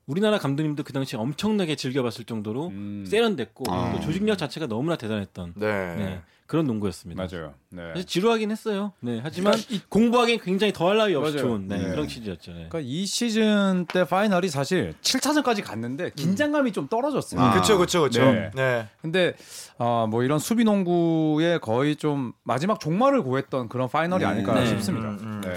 [0.08, 3.04] 우리나라 감독님도 그 당시 엄청나게 즐겨봤을 정도로 음.
[3.06, 3.92] 세련됐고 아.
[3.92, 5.66] 또 조직력 자체가 너무나 대단했던 네.
[5.96, 7.22] 네, 그런 농구였습니다.
[7.30, 7.52] 맞아요.
[7.68, 7.88] 네.
[7.88, 8.94] 사실 지루하긴 했어요.
[9.00, 9.52] 네, 하지만
[9.90, 11.46] 공부하기엔 굉장히 더할 나위 없이 맞아요.
[11.46, 11.90] 좋은 네, 네.
[11.90, 12.52] 그런 시리즈였죠.
[12.52, 12.68] 네.
[12.70, 17.38] 그러니까 이 시즌 때 final이 사실 7차전까지 갔는데 긴장감이 좀 떨어졌어요.
[17.38, 17.52] 아.
[17.52, 18.24] 그렇죠, 그렇죠, 그렇죠.
[18.32, 18.50] 네.
[18.54, 18.88] 네.
[19.02, 19.34] 근데
[19.76, 24.26] 어, 뭐 이런 수비 농구에 거의 좀 마지막 종말을 고했던 그런 final이 네.
[24.30, 24.66] 아닐까 네.
[24.68, 25.10] 싶습니다.
[25.10, 25.40] 음, 음.
[25.42, 25.54] 네.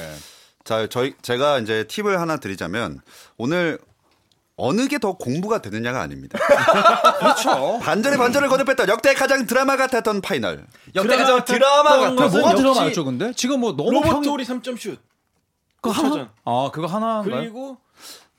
[0.65, 2.99] 자, 저희 제가 이제 팁을 하나 드리자면
[3.37, 3.79] 오늘
[4.63, 6.37] 어느 게 더 공부가 되느냐가 아닙니다.
[7.19, 7.79] 그렇죠.
[7.81, 10.65] 반전에 반전을 거듭했던 역대 가장 드라마 같았던 final.
[10.93, 14.99] 역대 가장 드라마 드라마 같았던 뭐가 들어맞죠, 근데 지금 뭐 너무 로버토리 3점 슛.
[15.81, 16.11] 그 5차전.
[16.11, 16.29] 하나?
[16.45, 17.77] 아 그거 하나 그리고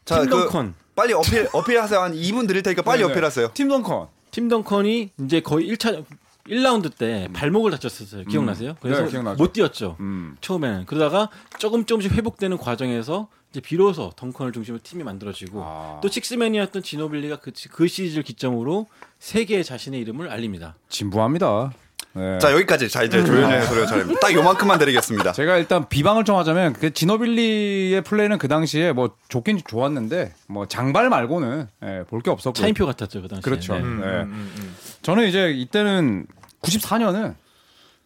[0.05, 0.75] 자, 팀그 덩컨.
[0.95, 2.01] 빨리 어필 어필하세요.
[2.01, 3.51] 한 2분 드릴 테니까 빨리 어필하세요.
[3.55, 4.07] 팀 덩컨.
[4.31, 6.05] 팀 덩컨이 이제 거의 1차
[6.49, 8.25] 1라운드 때 발목을 다쳤었어요.
[8.25, 8.77] 기억나세요?
[8.81, 9.35] 그래서 네.
[9.35, 9.97] 못 뛰었죠.
[10.01, 10.37] 음.
[10.41, 16.01] 처음에는 그러다가 조금 조금씩 회복되는 과정에서 이제 비로소 덩컨을 중심으로 팀이 만들어지고 아.
[16.03, 18.87] 또 식스맨이었던 지노빌리가 그, 그 시리즈를 기점으로
[19.19, 20.75] 세계의 자신의 이름을 알립니다.
[20.89, 21.73] 진부합니다.
[22.15, 22.39] 네.
[22.39, 22.89] 자, 여기까지.
[22.89, 24.21] 자, 이제 조현의 소리가 차례입니다.
[24.21, 25.33] 딱 요만큼만 드리겠습니다.
[25.33, 31.11] 제가 일단 비방을 좀 하자면 그 지노빌리의 플레이는 그 당시에 뭐 좋긴 좋았는데 뭐 장발
[31.11, 33.43] 말고는 예, 볼게 없었고 차인표 같았죠 그 당시에.
[33.43, 33.75] 그렇죠.
[33.75, 33.81] 네.
[33.81, 34.07] 음, 네.
[34.07, 34.77] 음, 음.
[35.03, 36.27] 저는 이제 이때는
[36.63, 37.35] 94년은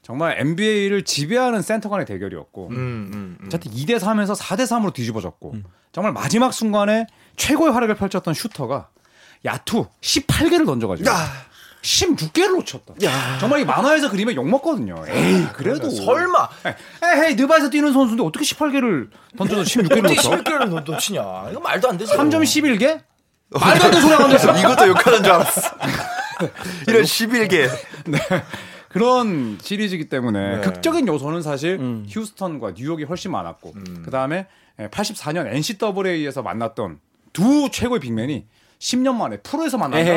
[0.06, 3.46] 정말 NBA를 지배하는 센터 간의 대결이었고 음, 음, 음.
[3.46, 5.56] 어쨌든 2대 3에서 4대 3으로 뒤집어졌고
[5.90, 8.88] 정말 마지막 순간에 최고의 활약을 펼쳤던 슈터가
[9.44, 11.10] 야투 18개를 던져가지고
[11.82, 12.94] 16개를 놓쳤다.
[13.40, 14.94] 정말 이 만화에서 그리면 욕 먹거든요.
[15.08, 16.50] 에이 그래도 설마
[17.02, 20.30] 에이 느바에서 뛰는 선수인데 어떻게 18개를 던져서 16개를 어떻게 놓쳐?
[20.30, 21.48] 11개를 너, 너 치냐?
[21.50, 22.12] 이거 말도 안 되지.
[22.12, 23.00] 3점 11개?
[23.50, 24.56] 말도 안 되는 소리가 던졌어.
[24.56, 25.60] 이것도 욕하는 줄 알았어.
[26.86, 27.68] 이런 11개.
[28.96, 30.60] 그런 시리즈이기 때문에 네.
[30.62, 32.06] 극적인 요소는 사실 음.
[32.08, 34.46] 휴스턴과 뉴욕이 훨씬 많았고 그 다음에
[34.78, 37.00] 84년 NCAA에서 만났던
[37.34, 38.46] 두 최고의 빅맨이
[38.78, 40.12] 10년 만에 프로에서 만난다.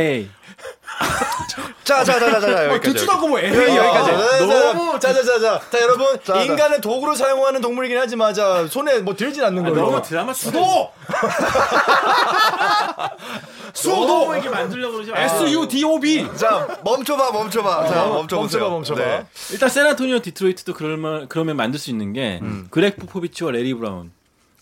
[1.83, 2.93] 자자자자자 어, 여기까지.
[2.93, 4.11] 듣지도 않고 뭐 에헤이 네, 여기까지.
[4.45, 5.61] 너무 자자자자.
[5.71, 6.41] 자 여러분 자, 자.
[6.41, 9.85] 인간을 도구로 사용하는 동물이긴 하지만 자 손에 뭐 들진 않는 아, 거예요.
[9.85, 10.91] 너무 드라마 수도
[13.73, 15.19] 수도 이렇게 만들려고 그러지 마.
[15.21, 16.27] S U D O B.
[16.35, 17.87] 자 멈춰봐 멈춰봐.
[17.87, 18.69] 자 멈춰보세요.
[18.69, 19.01] 멈춰봐 멈춰봐.
[19.01, 19.25] 네.
[19.51, 22.41] 일단 샌안토니오 디트로이트도 그럴만 그러면 만들 수 있는 게
[22.71, 24.11] 그렉 포포비치와 레리 브라운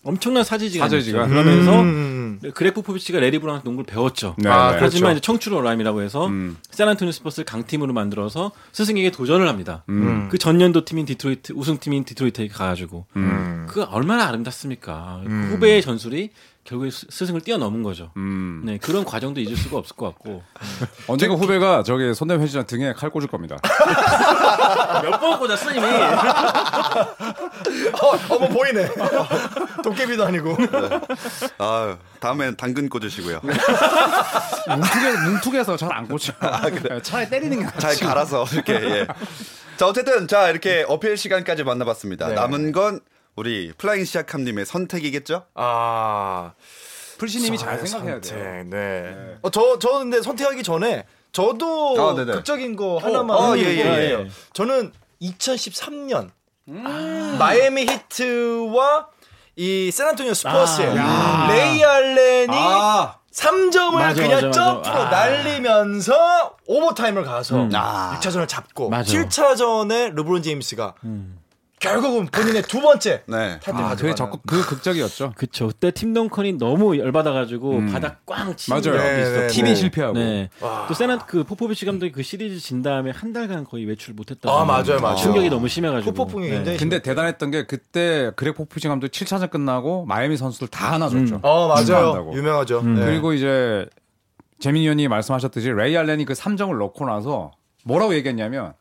[0.08, 1.28] 엄청난 사제지간 사제지간.
[1.28, 2.40] 그러면서 음.
[2.54, 4.36] 그렉 포포비치가 레리 브라운한테 농구를 배웠죠.
[4.38, 4.78] 네, 아, 네.
[4.80, 5.12] 하지만 그렇죠.
[5.12, 6.56] 이제 청출어람이라고 해서 음.
[6.70, 9.84] 샌안토니오 스퍼스를 강팀으로 만들어서 스승에게 도전을 합니다.
[9.90, 10.28] 음.
[10.30, 13.66] 그 전년도 팀인 디트로이트 우승팀인 디트로이트에 가가지고 음.
[13.68, 15.22] 그 얼마나 아름답습니까?
[15.26, 15.50] 음.
[15.52, 16.30] 후배의 전술이
[16.68, 18.10] 결국에 스- 스승을 뛰어넘은 거죠.
[18.18, 18.60] 음.
[18.62, 20.42] 네 그런 과정도 잊을 수가 없을 것 같고
[21.06, 23.56] 언젠가 후배가 저기 손대현 회장 등에 칼 꽂을 겁니다.
[25.02, 25.86] 몇 번 꽂았어 이미.
[25.86, 28.88] 어, 어머 보이네.
[29.82, 30.56] 도깨비도 아니고.
[31.58, 33.40] 아 다음엔 당근 꽂으시고요.
[34.68, 36.32] 뭉툭해, 뭉툭해서 잘 안 꽂혀.
[37.02, 37.80] 차라리 때리는 게 낫지.
[37.80, 38.74] 잘 갈아서 이렇게.
[38.74, 39.06] 예.
[39.78, 42.28] 자 어쨌든 자 이렇게 어필 시간까지 만나봤습니다.
[42.28, 42.34] 네.
[42.34, 43.00] 남은 건
[43.38, 45.44] 우리 플라잉 시아캄님의 선택이겠죠?
[45.54, 46.54] 아
[47.18, 48.64] 풀씨님이 잘 생각해야 선택, 돼요.
[48.68, 49.36] 네.
[49.42, 52.32] 어, 저, 저 근데 선택하기 전에 저도 아, 네네.
[52.32, 53.84] 극적인 거 하나만 어, 하는 예, 예.
[53.84, 54.28] 예.
[54.54, 56.30] 저는 2013년
[57.38, 59.06] 마이애미 히트와
[59.54, 64.50] 이 샌안토니오 스퍼스의 아, 레이 알렌이 아, 3점을 맞아, 그냥 맞아, 맞아.
[64.50, 65.10] 점프로 아.
[65.10, 67.70] 날리면서 오버타임을 가서 음.
[67.72, 68.18] 아.
[68.18, 69.12] 6차전을 잡고 맞아.
[69.12, 71.38] 7차전에 르브론 제임스가 음.
[71.80, 73.58] 결국은 본인의 두 번째 네.
[73.60, 75.32] 타이틀 아, 가져가는 적극 그 극적이었죠.
[75.38, 75.68] 그쵸.
[75.68, 77.92] 그때 팀 덩컨이 너무 열받아가지고 음.
[77.92, 78.98] 바닥 꽝 치는 맞아요.
[78.98, 79.40] 적이 네.
[79.40, 79.74] 네, 팀이 네.
[79.74, 80.14] 실패하고.
[80.18, 80.48] 네.
[80.60, 80.86] 와.
[80.88, 84.50] 또 샌안 그 포포비치 감독이 그 시리즈 진 다음에 한 달간 거의 외출 못했다.
[84.50, 85.16] 아, 맞아요, 맞아요.
[85.16, 86.10] 충격이 너무 심해가지고.
[86.10, 91.36] 후폭풍이 굉장히 근데 대단했던 게 그때 그렉 포프치 감독 7차전 끝나고 마이애미 선수들 다 안아줬죠.
[91.36, 91.40] 음.
[91.42, 92.36] 어 맞아요 축하한다고.
[92.36, 92.94] 유명하죠 음.
[92.96, 93.04] 네.
[93.06, 93.86] 그리고 이제
[94.60, 97.52] 재민이 의원이 말씀하셨듯이 레이 알렌이 그 3점을 넣고 나서
[97.84, 98.72] 뭐라고 얘기했냐면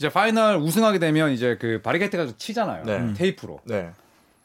[0.00, 2.84] 이제 final 우승하게 되면 이제 그 바리케이드가 치잖아요.
[2.86, 3.12] 네.
[3.12, 3.60] 테이프로.
[3.64, 3.90] 네.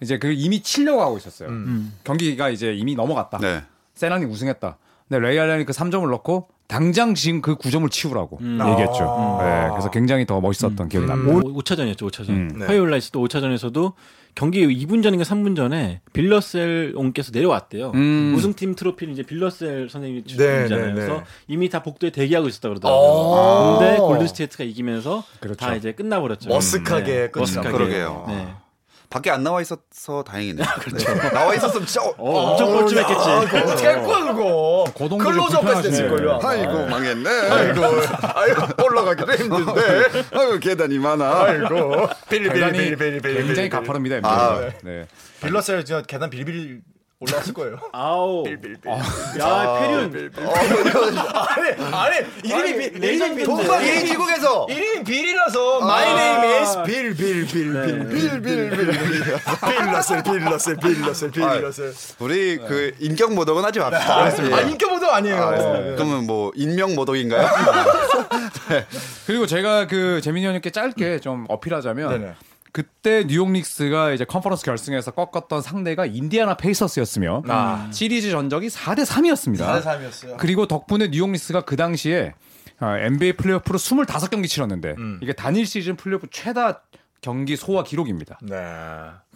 [0.01, 1.47] 이제 그 이미 치려고 하고 있었어요.
[1.47, 1.93] 음.
[2.03, 3.37] 경기가 이제 이미 넘어갔다.
[3.37, 3.63] 네.
[3.93, 4.77] 샌안이 우승했다.
[5.07, 8.60] 근데 레이 알렌이 그 3점을 넣고 당장 지금 그거 좀 치우라고 음.
[8.71, 9.04] 얘기했죠.
[9.04, 9.43] 아.
[9.43, 11.38] 네, 그래서 굉장히 더 멋있었던 기억이 납니다.
[11.38, 12.30] 오, 5차전이었죠, 5차전.
[12.30, 12.56] 음.
[12.60, 12.65] 네.
[12.65, 13.93] 화요일 날 있었던 5차전에서도
[14.34, 17.91] 경기 2분 전인가 3분 전에 빌 러셀 옹께서 내려왔대요.
[17.95, 18.34] 음.
[18.36, 20.67] 우승팀 트로피는 이제 빌러셀 선생님이 네, 주잖아요.
[20.67, 20.93] 네, 네.
[20.93, 22.71] 그래서 이미 다 복도에 대기하고 있었다 아.
[22.71, 23.78] 그러더라고요.
[23.80, 25.58] 근데 골드스테이트가 이기면서 그렇죠.
[25.65, 26.49] 다 이제 끝나버렸죠.
[26.49, 27.62] 머쓱하게 네, 끝나.
[27.62, 28.25] 그러게요.
[28.28, 28.47] 네.
[29.09, 30.65] 밖에 안 나와 있어서 다행이네요.
[30.79, 31.13] 그렇죠.
[31.31, 33.29] 나와 있었으면 진짜 어, 어, 엄청 뻘쭘했겠지.
[33.29, 35.91] 아, 그거 어떻게 할 거야 그거 고동들이 클로즈업까지 불편하시네.
[35.91, 36.39] 됐을걸요.
[36.43, 37.29] 아이고 망했네.
[37.29, 37.83] 아이고
[38.35, 39.81] 아이고 올라가기도 힘든데
[40.37, 41.43] 아이고 계단이 많아.
[41.43, 44.19] 아이고 빌리빌리빌리빌리 굉장히 가파릅니다.
[44.23, 44.29] 아.
[44.55, 45.05] 아, 네.
[45.41, 46.81] 빌러셀 진짜 계단 빌리빌
[47.19, 47.80] 올라왔을 거예요.
[47.93, 48.43] 아우.
[48.43, 48.91] 빌빌빌.
[48.91, 48.95] 아.
[48.95, 50.32] 아, 야, 페륜.
[51.34, 56.84] 아, 아니, 아니, 이름이 빌이 동방 미국에서 이름이 빌이라서, my name is 네.
[56.84, 58.95] 빌, 빌, 빌, 빌, 빌, 빌, 빌.
[59.62, 61.93] 빌러셀, 빌러셀, 빌러셀, 빌러셀.
[62.19, 63.06] 우리 그 네.
[63.06, 64.15] 인격 모독은 하지 맙시다.
[64.17, 64.69] 아, 예.
[64.69, 65.51] 인격 모독 아니에요.
[65.51, 65.95] 네.
[65.95, 67.47] 그러면 뭐, 인명 모독인가요?
[69.25, 72.36] 그리고 제가 그 재민이 형님께 짧게 좀 어필하자면,
[72.75, 77.89] 그때 뉴욕 닉스가 이제 컨퍼런스 결승에서 꺾었던 상대가 인디아나 페이서스였으며 아.
[77.93, 79.59] 시리즈 전적이 4대 3이었습니다.
[79.59, 82.33] 4대 3이었어요 그리고 덕분에 뉴욕 닉스가 그 당시에
[82.79, 85.19] 아, NBA 플레이오프로 25경기 치렀는데 음.
[85.23, 86.83] 이게 단일 시즌 플레이오프 최다
[87.21, 88.39] 경기 소화 기록입니다.
[88.41, 88.57] 네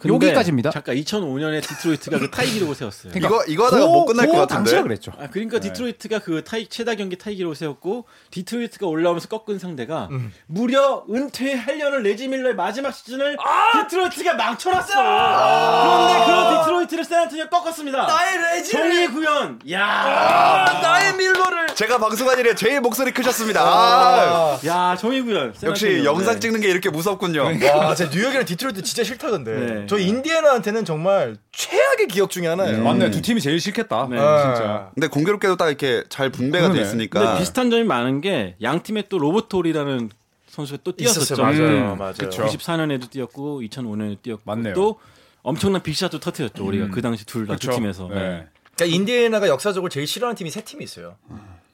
[0.08, 0.70] 여기까지입니다.
[0.70, 3.12] 잠깐 2005년에 디트로이트가 그 타이 기록을 세웠어요.
[3.16, 4.54] 이거 이거 하다가 못 끝날 것 같은데.
[4.54, 5.12] 당시가 그랬죠.
[5.18, 10.08] 아 그러니까 디트로이트가 그 타이 최다 경기 타이 기록을 세웠고 디트로이트가 올라오면서 꺾은 상대가
[10.46, 13.36] 무려 은퇴하려는 레지 밀러의 마지막 시즌을
[13.82, 14.94] 디트로이트가 망쳐놨어.
[14.94, 18.06] 그런데 그런 디트로이트를 샌안토니오가 꺾었습니다.
[18.06, 19.58] 나의 레지 정의 구현.
[19.72, 20.80] 야.
[20.82, 23.60] 나의 밀러를 제가 방송한 일에 제일 목소리 크셨습니다.
[23.62, 25.54] 아, 야 정의 구현.
[25.62, 26.02] 역시.
[26.04, 26.40] 영상 네.
[26.40, 27.44] 찍는 게 이렇게 무섭군요.
[27.74, 29.50] 와, 제 뉴욕이랑 디트로이트 진짜 싫다 근데.
[29.52, 29.86] 네.
[29.90, 32.84] 저 인디애나한테는 정말 최악의 기억 중에 하나예요.
[32.84, 34.06] 맞네, 두 팀이 제일 싫겠다.
[34.08, 34.16] 네.
[34.16, 34.90] 진짜.
[34.94, 36.86] 근데 공교롭게도 딱 이렇게 잘 분배가 돼 그러네.
[36.88, 37.20] 있으니까.
[37.20, 40.10] 근데 비슷한 점이 많은 게 양 팀에 또 로버트 오리라는
[40.48, 41.20] 선수가 또 뛰었었죠.
[41.34, 41.44] 있었어요.
[41.46, 42.12] 맞아요, 음, 맞아요.
[42.14, 42.44] 그쵸.
[42.46, 44.74] 94년에도 뛰었고 2005년에도 뛰었고 맞네요.
[44.74, 45.00] 또
[45.42, 46.64] 엄청난 빅샷도 터트렸죠.
[46.64, 47.72] 우리가 그 당시 둘 다두 그쵸?
[47.78, 48.08] 팀에서.
[48.08, 48.46] 네.
[48.76, 51.16] 그러니까 인디애나가 역사적으로 제일 싫어하는 팀이 세 팀이 있어요.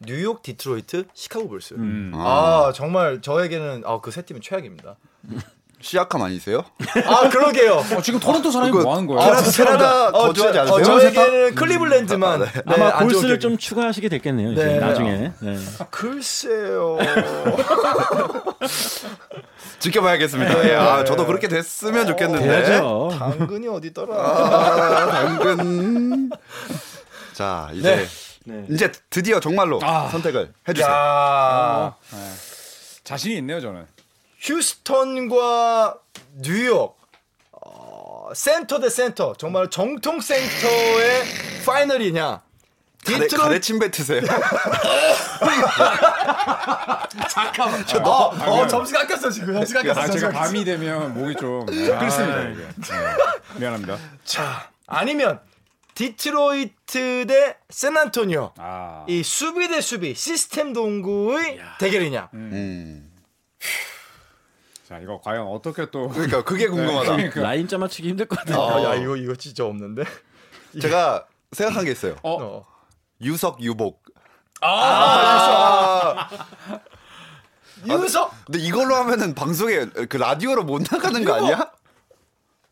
[0.00, 1.74] 뉴욕, 디트로이트, 시카고 불스.
[1.74, 2.12] 음.
[2.14, 4.96] 아 정말 저에게는 아, 그 세 팀은 최악입니다.
[5.86, 6.64] 시약함 아니세요?
[7.06, 7.74] 아 그러게요.
[7.96, 9.20] 어, 지금 토론토 사람이 그거- 뭐 하는 거예요?
[9.20, 10.76] 아, 캐나다 어, 거주하지 저- 않으세요?
[10.78, 14.50] 어, 저에게는 클리블랜드만 네, 아마 안 좋은 골스를 좀 추가하시게 됐겠네요.
[14.52, 14.78] 이제 네.
[14.80, 15.30] 나중에.
[15.40, 15.56] 네.
[15.90, 16.98] 글쎄요.
[19.78, 20.68] 지켜봐야겠습니다.
[20.68, 22.46] 예, 아, 저도 그렇게 됐으면 좋겠는데.
[22.64, 23.10] 돼야죠.
[23.16, 24.14] 당근이 어디더라?
[24.16, 26.30] 아, 당근.
[27.32, 27.96] 자, 이제
[28.44, 28.52] 네.
[28.56, 28.66] 네.
[28.70, 30.08] 이제 드디어 정말로 아.
[30.10, 30.90] 선택을 해주세요.
[30.90, 31.94] 야,
[33.04, 33.86] 자신이 있네요, 저는.
[34.46, 35.96] 휴스턴과
[36.40, 36.96] 뉴욕
[37.50, 41.24] 어, 센터 대 센터 정말 정통 센터의
[41.66, 42.42] final이냐?
[43.04, 44.20] 가래, 디트로이트 가래 침 뱉으세요.
[47.30, 47.84] 잠깐만.
[47.86, 49.54] 저 너, 어, 점수 깎였어 지금.
[49.54, 50.00] 점수 깎였어.
[50.00, 50.30] 아, 제가.
[50.30, 52.42] 밤이 되면 목이 좀 그렇습니다.
[52.42, 52.62] 이게.
[52.62, 52.70] 네.
[53.58, 53.98] 미안합니다.
[54.24, 55.40] 자, 아니면
[55.94, 58.52] 디트로이트 대 샌안토니오.
[58.58, 59.04] 아.
[59.08, 62.30] 이 수비 대 수비 시스템 동구의 대결이냐?
[62.34, 63.12] 음.
[64.86, 67.16] 자, 이거 과연 어떻게 또 그러니까 그게 궁금하다.
[67.16, 67.42] 그러니까.
[67.42, 68.60] 라인 짜 맞추기 힘들 것 같아요.
[68.60, 70.04] 아, 야 이거 이거 진짜 없는데.
[70.80, 72.14] 제가 생각한 게 있어요.
[72.22, 72.66] 어, 어.
[73.20, 74.04] 유석 유복.
[74.60, 76.28] 아,
[77.84, 81.72] 유석 근데 이걸로 하면은 방송에 그 라디오로 못 나가는 거 아니야?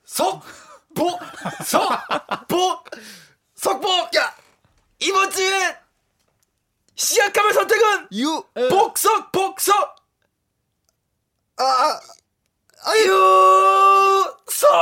[0.04, 1.20] 석복
[1.64, 2.84] 석복
[3.54, 4.34] 석복 야
[5.00, 5.76] 이번 주에
[6.94, 9.93] 시약함의 선택은 유 복석 복석
[11.56, 12.00] 아,
[12.84, 14.74] 아, 유석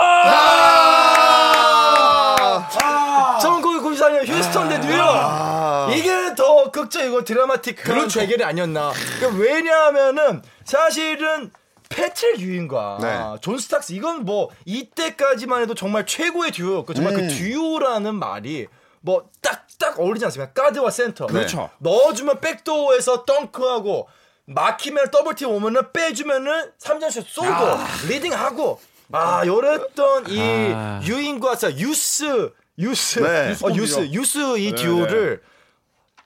[2.82, 3.38] 아.
[3.42, 5.88] 1994년 휴스턴 대 뉴욕 아.
[5.94, 8.20] 이게 더 극적이고 드라마틱한 그렇죠.
[8.20, 11.50] 대결이 아니었나 그러니까 왜냐하면은 사실은
[11.90, 13.20] 패트릭 유잉과 네.
[13.42, 17.28] 존 스탁스 이건 뭐 이때까지만 해도 정말 최고의 듀오였고 정말 음.
[17.28, 18.66] 그 듀오라는 말이
[19.02, 20.52] 뭐 딱딱 어울리지 않습니까?
[20.54, 21.26] 가드와 센터.
[21.26, 21.68] 그렇죠.
[21.80, 24.08] 넣어주면 backdoor에서 덩크하고
[24.46, 28.80] 막히면 double team 오면은 빼주면은 3점슛 쏘고 leading하고.
[29.14, 30.40] 아 요랬던 이
[30.74, 31.00] 아.
[31.04, 33.18] 유인과 자 유스 유스.
[33.20, 33.54] 네.
[33.62, 35.42] 어, 유스 유스 이 네, 듀오를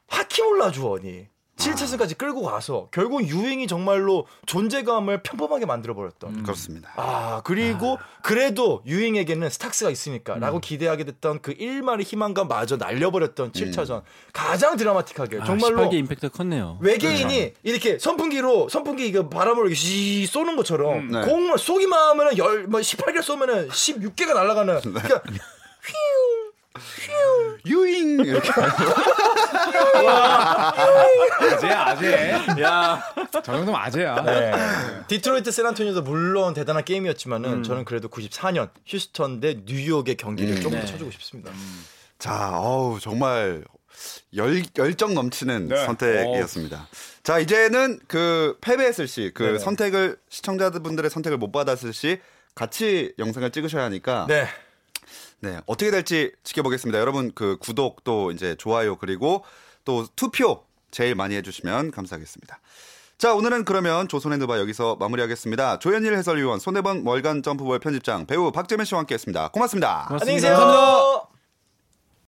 [0.08, 1.26] 하키 몰라 주원이
[1.57, 6.42] 7차선까지 끌고 가서 결국 유행이 정말로 존재감을 평범하게 만들어 버렸던.
[6.42, 6.90] 그렇습니다.
[6.96, 10.61] 아 그리고 그래도 유잉에게는 스탁스가 있으니까라고 음.
[10.61, 14.02] 기대하게 됐던 그 1마리 희망감 마저 날려버렸던 7차전
[14.32, 16.78] 가장 드라마틱하게 아, 정말로 18개 임팩트가 컸네요.
[16.80, 21.09] 외계인이 이렇게 선풍기로 선풍기 이거 바람을 이렇게 시 쏘는 것처럼 음.
[21.11, 21.22] 네.
[21.22, 25.22] 공을 쏘기만 하면은 열 뭐 18개 쏘면은 16개가 날아가는 그러니까
[27.66, 28.50] 유잉 이렇게
[31.40, 32.62] 아재야, 아재.
[32.62, 33.02] 야,
[33.32, 34.22] 저 정도면 아재야.
[34.22, 34.52] 네.
[35.08, 37.62] 디트로이트 세란토니오도 물론 대단한 게임이었지만은 음.
[37.62, 40.60] 저는 그래도 94년 휴스턴 대 뉴욕의 경기를 음.
[40.60, 40.92] 조금 더 네.
[40.92, 41.52] 쳐주고 싶습니다.
[42.18, 43.64] 자, 어우 정말
[44.34, 45.86] 열 열정 넘치는 네.
[45.86, 46.88] 선택이었습니다.
[47.22, 49.58] 자, 이제는 그 패배했을 시, 그 네네.
[49.58, 52.20] 선택을 시청자분들의 선택을 못 받았을 시
[52.54, 54.46] 같이 영상을 찍으셔야 하니까 네.
[55.41, 56.99] 네, 어떻게 될지 지켜보겠습니다.
[56.99, 59.45] 여러분 그 구독 또 이제 좋아요 그리고
[59.84, 62.59] 또 투표 제일 많이 해주시면 감사하겠습니다.
[63.18, 65.78] 자 오늘은 그러면 조선의 누바 여기서 마무리하겠습니다.
[65.78, 69.49] 조현일 해설위원 손해번 월간 점프볼 편집장 배우 박재민 씨와 함께했습니다.
[69.49, 70.07] 고맙습니다.
[70.09, 70.22] 고맙습니다.
[70.22, 71.36] 안녕히 계세요.